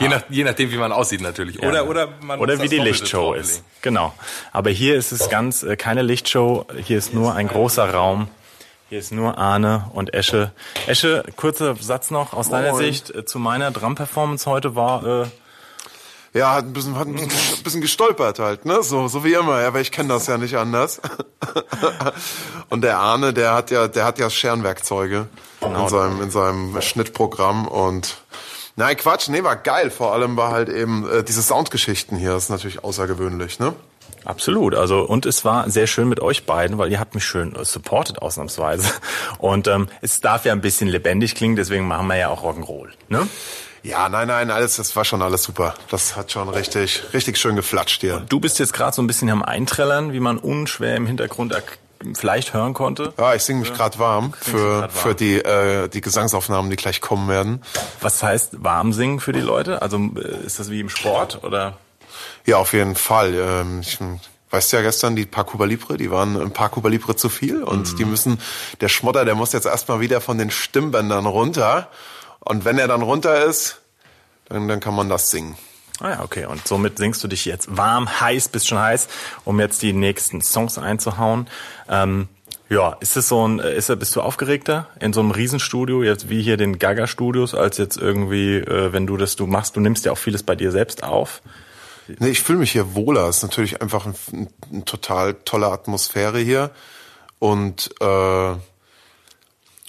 je, 0.00 0.08
nach, 0.08 0.22
je 0.30 0.42
nachdem, 0.42 0.70
wie 0.70 0.78
man 0.78 0.90
aussieht 0.90 1.20
natürlich. 1.20 1.62
Oder, 1.62 1.86
oder, 1.86 2.08
man 2.22 2.40
Oder 2.40 2.62
wie 2.62 2.68
die 2.68 2.78
Lichtshow 2.78 3.34
ist. 3.34 3.62
Genau. 3.82 4.14
Aber 4.52 4.70
hier 4.70 4.96
ist 4.96 5.12
es 5.12 5.28
ganz 5.28 5.62
äh, 5.62 5.76
keine 5.76 6.00
Lichtshow, 6.00 6.64
hier 6.82 6.96
ist 6.96 7.12
nur 7.12 7.34
ein 7.34 7.48
großer 7.48 7.92
Raum. 7.92 8.28
Hier 8.88 9.00
ist 9.00 9.12
nur 9.12 9.36
Arne 9.36 9.90
und 9.92 10.14
Esche. 10.14 10.52
Esche, 10.86 11.24
kurzer 11.36 11.76
Satz 11.76 12.10
noch 12.10 12.32
aus 12.32 12.48
deiner 12.48 12.70
Moin. 12.70 12.84
Sicht 12.86 13.14
äh, 13.14 13.26
zu 13.26 13.38
meiner 13.38 13.70
Drum-Performance 13.70 14.48
heute 14.48 14.74
war, 14.74 15.24
äh, 15.24 15.26
Ja, 16.36 16.52
hat 16.52 16.66
ein 16.66 16.72
bisschen, 16.74 16.98
hat 16.98 17.06
ein 17.06 17.14
bisschen, 17.14 17.62
bisschen 17.64 17.80
gestolpert 17.80 18.38
halt, 18.38 18.66
ne? 18.66 18.82
So, 18.82 19.08
so 19.08 19.24
wie 19.24 19.32
immer, 19.32 19.62
ja, 19.62 19.72
weil 19.72 19.80
ich 19.80 19.90
kenne 19.90 20.10
das 20.10 20.26
ja 20.26 20.36
nicht 20.36 20.56
anders. 20.56 21.00
Und 22.68 22.82
der 22.82 22.98
Arne, 22.98 23.32
der 23.32 23.54
hat 23.54 23.70
ja, 23.70 23.88
der 23.88 24.04
hat 24.04 24.18
ja 24.18 24.28
Scherenwerkzeuge 24.28 25.28
in 25.62 25.88
seinem, 25.88 26.22
in 26.22 26.30
seinem 26.30 26.80
Schnittprogramm 26.82 27.66
und 27.66 28.18
Nein, 28.78 28.94
Quatsch, 28.98 29.28
nee, 29.28 29.42
war 29.42 29.56
geil. 29.56 29.90
Vor 29.90 30.12
allem 30.12 30.36
war 30.36 30.50
halt 30.50 30.68
eben 30.68 31.08
äh, 31.08 31.24
diese 31.24 31.42
Soundgeschichten 31.42 32.18
hier, 32.18 32.32
das 32.32 32.44
ist 32.44 32.50
natürlich 32.50 32.84
außergewöhnlich, 32.84 33.58
ne? 33.58 33.74
Absolut. 34.26 34.74
Also 34.74 35.00
und 35.00 35.24
es 35.24 35.44
war 35.46 35.70
sehr 35.70 35.86
schön 35.86 36.08
mit 36.08 36.20
euch 36.20 36.44
beiden, 36.44 36.76
weil 36.76 36.92
ihr 36.92 37.00
habt 37.00 37.14
mich 37.14 37.24
schön 37.24 37.56
äh, 37.56 37.64
supported 37.64 38.20
ausnahmsweise. 38.20 38.90
Und 39.38 39.68
ähm, 39.68 39.88
es 40.02 40.20
darf 40.20 40.44
ja 40.44 40.52
ein 40.52 40.60
bisschen 40.60 40.88
lebendig 40.88 41.36
klingen, 41.36 41.56
deswegen 41.56 41.86
machen 41.86 42.08
wir 42.08 42.16
ja 42.16 42.28
auch 42.28 42.42
Rock'n'Roll. 42.42 42.88
Ne? 43.08 43.26
Ja, 43.86 44.08
nein, 44.08 44.26
nein, 44.26 44.50
alles, 44.50 44.76
das 44.76 44.96
war 44.96 45.04
schon 45.04 45.22
alles 45.22 45.44
super. 45.44 45.74
Das 45.90 46.16
hat 46.16 46.32
schon 46.32 46.48
richtig, 46.48 47.04
richtig 47.14 47.38
schön 47.38 47.54
geflatscht 47.54 48.00
hier. 48.00 48.24
Du 48.28 48.40
bist 48.40 48.58
jetzt 48.58 48.72
gerade 48.72 48.92
so 48.92 49.00
ein 49.00 49.06
bisschen 49.06 49.30
am 49.30 49.44
Einträllern, 49.44 50.12
wie 50.12 50.18
man 50.18 50.38
unschwer 50.38 50.96
im 50.96 51.06
Hintergrund 51.06 51.54
vielleicht 52.14 52.52
hören 52.52 52.74
konnte. 52.74 53.12
Ja, 53.16 53.36
ich 53.36 53.42
sing 53.42 53.60
mich 53.60 53.72
grad 53.72 54.00
warm 54.00 54.32
für, 54.40 54.80
warm. 54.80 54.90
für 54.90 55.14
die, 55.14 55.36
äh, 55.36 55.86
die 55.88 56.00
Gesangsaufnahmen, 56.00 56.68
die 56.68 56.74
gleich 56.74 57.00
kommen 57.00 57.28
werden. 57.28 57.62
Was 58.00 58.24
heißt 58.24 58.64
warm 58.64 58.92
singen 58.92 59.20
für 59.20 59.32
die 59.32 59.40
Leute? 59.40 59.80
Also 59.82 59.98
äh, 59.98 60.44
ist 60.44 60.58
das 60.58 60.68
wie 60.68 60.80
im 60.80 60.88
Sport 60.88 61.44
oder? 61.44 61.78
Ja, 62.44 62.56
auf 62.56 62.72
jeden 62.72 62.96
Fall. 62.96 63.34
Ähm, 63.34 63.82
ich, 63.82 64.00
weißt 64.50 64.72
du 64.72 64.78
ja 64.78 64.82
gestern, 64.82 65.14
die 65.14 65.26
paar 65.26 65.44
Cuba 65.44 65.64
Libre, 65.64 65.96
die 65.96 66.10
waren 66.10 66.40
ein 66.40 66.52
paar 66.52 66.70
Cuba 66.70 66.88
Libre 66.88 67.14
zu 67.14 67.28
viel 67.28 67.62
und 67.62 68.00
die 68.00 68.04
müssen, 68.04 68.40
der 68.80 68.88
Schmotter, 68.88 69.24
der 69.24 69.36
muss 69.36 69.52
jetzt 69.52 69.66
erstmal 69.66 70.00
wieder 70.00 70.20
von 70.20 70.38
den 70.38 70.50
Stimmbändern 70.50 71.26
runter. 71.26 71.88
Und 72.46 72.64
wenn 72.64 72.78
er 72.78 72.88
dann 72.88 73.02
runter 73.02 73.44
ist, 73.44 73.80
dann, 74.48 74.68
dann 74.68 74.80
kann 74.80 74.94
man 74.94 75.08
das 75.08 75.30
singen. 75.30 75.56
Ah 76.00 76.10
ja, 76.10 76.22
okay. 76.22 76.46
Und 76.46 76.66
somit 76.66 76.98
singst 76.98 77.24
du 77.24 77.28
dich 77.28 77.44
jetzt 77.44 77.76
warm, 77.76 78.20
heiß, 78.20 78.48
bist 78.48 78.68
schon 78.68 78.78
heiß, 78.78 79.08
um 79.44 79.58
jetzt 79.60 79.82
die 79.82 79.92
nächsten 79.92 80.40
Songs 80.42 80.78
einzuhauen. 80.78 81.48
Ähm, 81.88 82.28
ja, 82.68 82.96
ist 83.00 83.16
es 83.16 83.28
so 83.28 83.46
ein, 83.46 83.60
äh, 83.60 83.76
ist, 83.76 83.96
bist 83.98 84.14
du 84.14 84.20
aufgeregter 84.20 84.88
in 85.00 85.12
so 85.12 85.20
einem 85.20 85.30
Riesenstudio, 85.30 86.02
jetzt 86.02 86.28
wie 86.28 86.42
hier 86.42 86.56
den 86.56 86.78
Gaga-Studios, 86.78 87.54
als 87.54 87.78
jetzt 87.78 87.96
irgendwie, 87.96 88.56
äh, 88.56 88.92
wenn 88.92 89.06
du 89.06 89.16
das, 89.16 89.36
du 89.36 89.46
machst, 89.46 89.76
du 89.76 89.80
nimmst 89.80 90.04
ja 90.04 90.12
auch 90.12 90.18
vieles 90.18 90.42
bei 90.42 90.54
dir 90.54 90.70
selbst 90.70 91.02
auf. 91.02 91.42
Nee, 92.18 92.28
ich 92.28 92.42
fühle 92.42 92.58
mich 92.58 92.72
hier 92.72 92.94
wohler. 92.94 93.28
Es 93.28 93.38
ist 93.38 93.42
natürlich 93.42 93.82
einfach 93.82 94.06
eine 94.06 94.14
ein, 94.32 94.48
ein 94.72 94.84
total 94.84 95.34
tolle 95.44 95.66
Atmosphäre 95.66 96.38
hier. 96.38 96.70
Und 97.38 97.90
äh, 98.00 98.54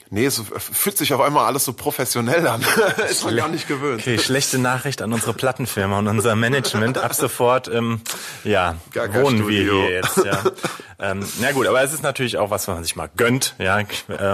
nee, 0.09 0.25
es 0.25 0.41
fühlt 0.57 0.97
sich 0.97 1.13
auf 1.13 1.21
einmal 1.21 1.45
alles 1.45 1.65
so 1.65 1.73
professionell 1.73 2.47
an. 2.47 2.63
ist 3.09 3.23
man 3.23 3.35
gar 3.35 3.47
nicht 3.47 3.67
gewöhnt. 3.67 4.01
Okay, 4.01 4.17
schlechte 4.17 4.57
Nachricht 4.57 5.01
an 5.01 5.13
unsere 5.13 5.33
Plattenfirma 5.33 5.99
und 5.99 6.07
unser 6.07 6.35
Management. 6.35 6.97
Ab 6.97 7.13
sofort, 7.13 7.67
ähm, 7.67 8.01
ja, 8.43 8.75
wohnen 9.13 9.47
wir 9.47 9.63
hier 9.63 9.89
jetzt. 9.89 10.17
Ja. 10.23 10.41
ähm, 10.99 11.25
na 11.39 11.51
gut, 11.51 11.67
aber 11.67 11.81
es 11.81 11.93
ist 11.93 12.03
natürlich 12.03 12.37
auch 12.37 12.49
was, 12.49 12.67
was 12.67 12.75
man 12.75 12.83
sich 12.83 12.95
mal 12.95 13.09
gönnt. 13.15 13.55
Ja, 13.59 13.79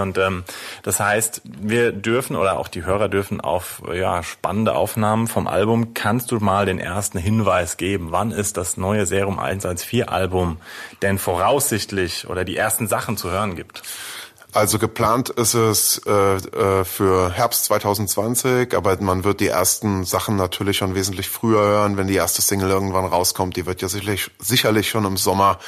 und 0.02 0.18
ähm, 0.18 0.44
das 0.82 1.00
heißt, 1.00 1.42
wir 1.44 1.92
dürfen 1.92 2.36
oder 2.36 2.58
auch 2.58 2.68
die 2.68 2.84
Hörer 2.84 3.08
dürfen 3.08 3.40
auf 3.40 3.82
ja 3.92 4.22
spannende 4.22 4.74
Aufnahmen 4.74 5.28
vom 5.28 5.46
Album. 5.46 5.94
Kannst 5.94 6.30
du 6.30 6.38
mal 6.38 6.66
den 6.66 6.78
ersten 6.78 7.18
Hinweis 7.18 7.76
geben? 7.76 8.08
Wann 8.10 8.30
ist 8.30 8.56
das 8.56 8.76
neue 8.76 9.06
Serum 9.06 9.38
114 9.38 10.08
Album 10.08 10.58
denn 11.02 11.18
voraussichtlich 11.18 12.28
oder 12.28 12.44
die 12.44 12.56
ersten 12.56 12.88
Sachen 12.88 13.16
zu 13.16 13.30
hören 13.30 13.56
gibt? 13.56 13.82
Also 14.54 14.78
geplant 14.78 15.30
ist 15.30 15.54
es 15.54 16.00
äh, 16.06 16.12
äh, 16.12 16.84
für 16.84 17.32
Herbst 17.32 17.64
2020, 17.64 18.76
aber 18.76 18.96
man 19.00 19.24
wird 19.24 19.40
die 19.40 19.48
ersten 19.48 20.04
Sachen 20.04 20.36
natürlich 20.36 20.76
schon 20.76 20.94
wesentlich 20.94 21.28
früher 21.28 21.60
hören, 21.60 21.96
wenn 21.96 22.06
die 22.06 22.14
erste 22.14 22.40
Single 22.40 22.70
irgendwann 22.70 23.04
rauskommt. 23.04 23.56
Die 23.56 23.66
wird 23.66 23.82
ja 23.82 23.88
sicherlich, 23.88 24.30
sicherlich 24.38 24.88
schon 24.88 25.06
im 25.06 25.16
Sommer, 25.16 25.58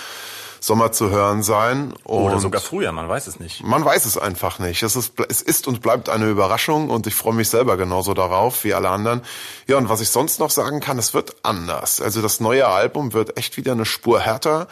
Sommer 0.60 0.92
zu 0.92 1.10
hören 1.10 1.42
sein. 1.42 1.94
Oder 2.04 2.36
Und 2.36 2.40
sogar 2.40 2.60
früher, 2.60 2.92
man 2.92 3.08
weiß 3.08 3.26
es 3.26 3.40
nicht. 3.40 3.64
Man 3.64 3.84
weiß 3.84 4.04
es 4.04 4.16
einfach 4.16 4.60
nicht. 4.60 4.84
Es 4.84 4.94
ist, 4.94 5.14
es 5.28 5.42
ist 5.42 5.66
und 5.66 5.82
bleibt 5.82 6.08
eine 6.08 6.26
Überraschung 6.26 6.88
und 6.88 7.08
ich 7.08 7.14
freue 7.16 7.34
mich 7.34 7.48
selber 7.48 7.76
genauso 7.76 8.14
darauf 8.14 8.62
wie 8.62 8.72
alle 8.72 8.90
anderen. 8.90 9.22
Ja, 9.66 9.78
und 9.78 9.88
was 9.88 10.00
ich 10.00 10.10
sonst 10.10 10.38
noch 10.38 10.50
sagen 10.50 10.78
kann, 10.78 10.96
es 10.96 11.12
wird 11.12 11.34
anders. 11.42 12.00
Also 12.00 12.22
das 12.22 12.38
neue 12.38 12.68
Album 12.68 13.14
wird 13.14 13.36
echt 13.36 13.56
wieder 13.56 13.72
eine 13.72 13.84
Spur 13.84 14.20
härter. 14.20 14.68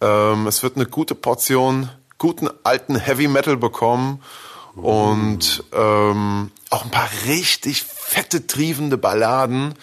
Ähm, 0.00 0.48
es 0.48 0.64
wird 0.64 0.74
eine 0.74 0.86
gute 0.86 1.14
Portion 1.14 1.88
guten 2.18 2.48
alten 2.62 2.96
Heavy 2.96 3.28
Metal 3.28 3.56
bekommen 3.56 4.22
und 4.76 5.64
ähm, 5.72 6.50
auch 6.70 6.84
ein 6.84 6.90
paar 6.90 7.08
richtig 7.26 7.82
fette, 7.82 8.46
triefende 8.46 8.98
Balladen. 8.98 9.74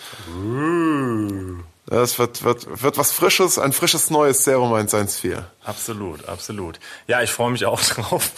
Das 1.91 2.17
wird, 2.17 2.45
wird, 2.45 2.81
wird 2.81 2.97
was 2.97 3.11
Frisches, 3.11 3.59
ein 3.59 3.73
frisches 3.73 4.09
neues 4.09 4.45
Serum 4.45 4.71
114. 4.71 5.39
Absolut, 5.65 6.25
absolut. 6.29 6.79
Ja, 7.05 7.21
ich 7.21 7.31
freue 7.31 7.51
mich 7.51 7.65
auch 7.65 7.81
drauf. 7.83 8.31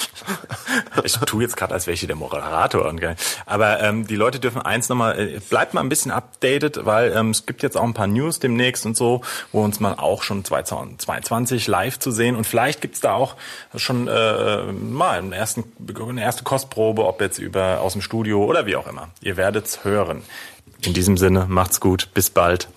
Ich 1.03 1.13
tue 1.17 1.43
jetzt 1.43 1.55
gerade, 1.55 1.71
als 1.71 1.85
wäre 1.85 1.93
ich 1.93 1.99
hier 1.99 2.07
der 2.07 2.15
Moderator. 2.15 2.89
und. 2.89 2.99
Aber 3.45 3.79
ähm, 3.79 4.07
die 4.07 4.15
Leute 4.15 4.39
dürfen 4.39 4.59
eins 4.59 4.89
nochmal, 4.89 5.19
äh, 5.19 5.39
bleibt 5.39 5.75
mal 5.75 5.81
ein 5.81 5.89
bisschen 5.89 6.09
updated, 6.09 6.87
weil 6.87 7.13
ähm, 7.15 7.29
es 7.29 7.45
gibt 7.45 7.61
jetzt 7.61 7.77
auch 7.77 7.83
ein 7.83 7.93
paar 7.93 8.07
News 8.07 8.39
demnächst 8.39 8.87
und 8.87 8.97
so, 8.97 9.21
wo 9.51 9.63
uns 9.63 9.79
mal 9.79 9.93
auch 9.99 10.23
schon 10.23 10.43
2022 10.43 11.67
live 11.67 11.99
zu 11.99 12.09
sehen. 12.09 12.35
Und 12.35 12.47
vielleicht 12.47 12.81
gibt's 12.81 13.01
da 13.01 13.13
auch 13.13 13.35
schon 13.75 14.07
äh, 14.07 14.63
mal 14.71 15.19
einen 15.19 15.31
ersten, 15.31 15.63
eine 15.95 16.23
erste 16.23 16.43
Kostprobe, 16.43 17.05
ob 17.05 17.21
jetzt 17.21 17.37
über 17.37 17.81
aus 17.81 17.93
dem 17.93 18.01
Studio 18.01 18.45
oder 18.45 18.65
wie 18.65 18.75
auch 18.75 18.87
immer. 18.87 19.09
Ihr 19.21 19.37
werdet's 19.37 19.83
hören. 19.83 20.23
In 20.81 20.95
diesem 20.95 21.17
Sinne, 21.17 21.45
macht's 21.47 21.79
gut, 21.79 22.09
bis 22.15 22.31
bald. 22.31 22.67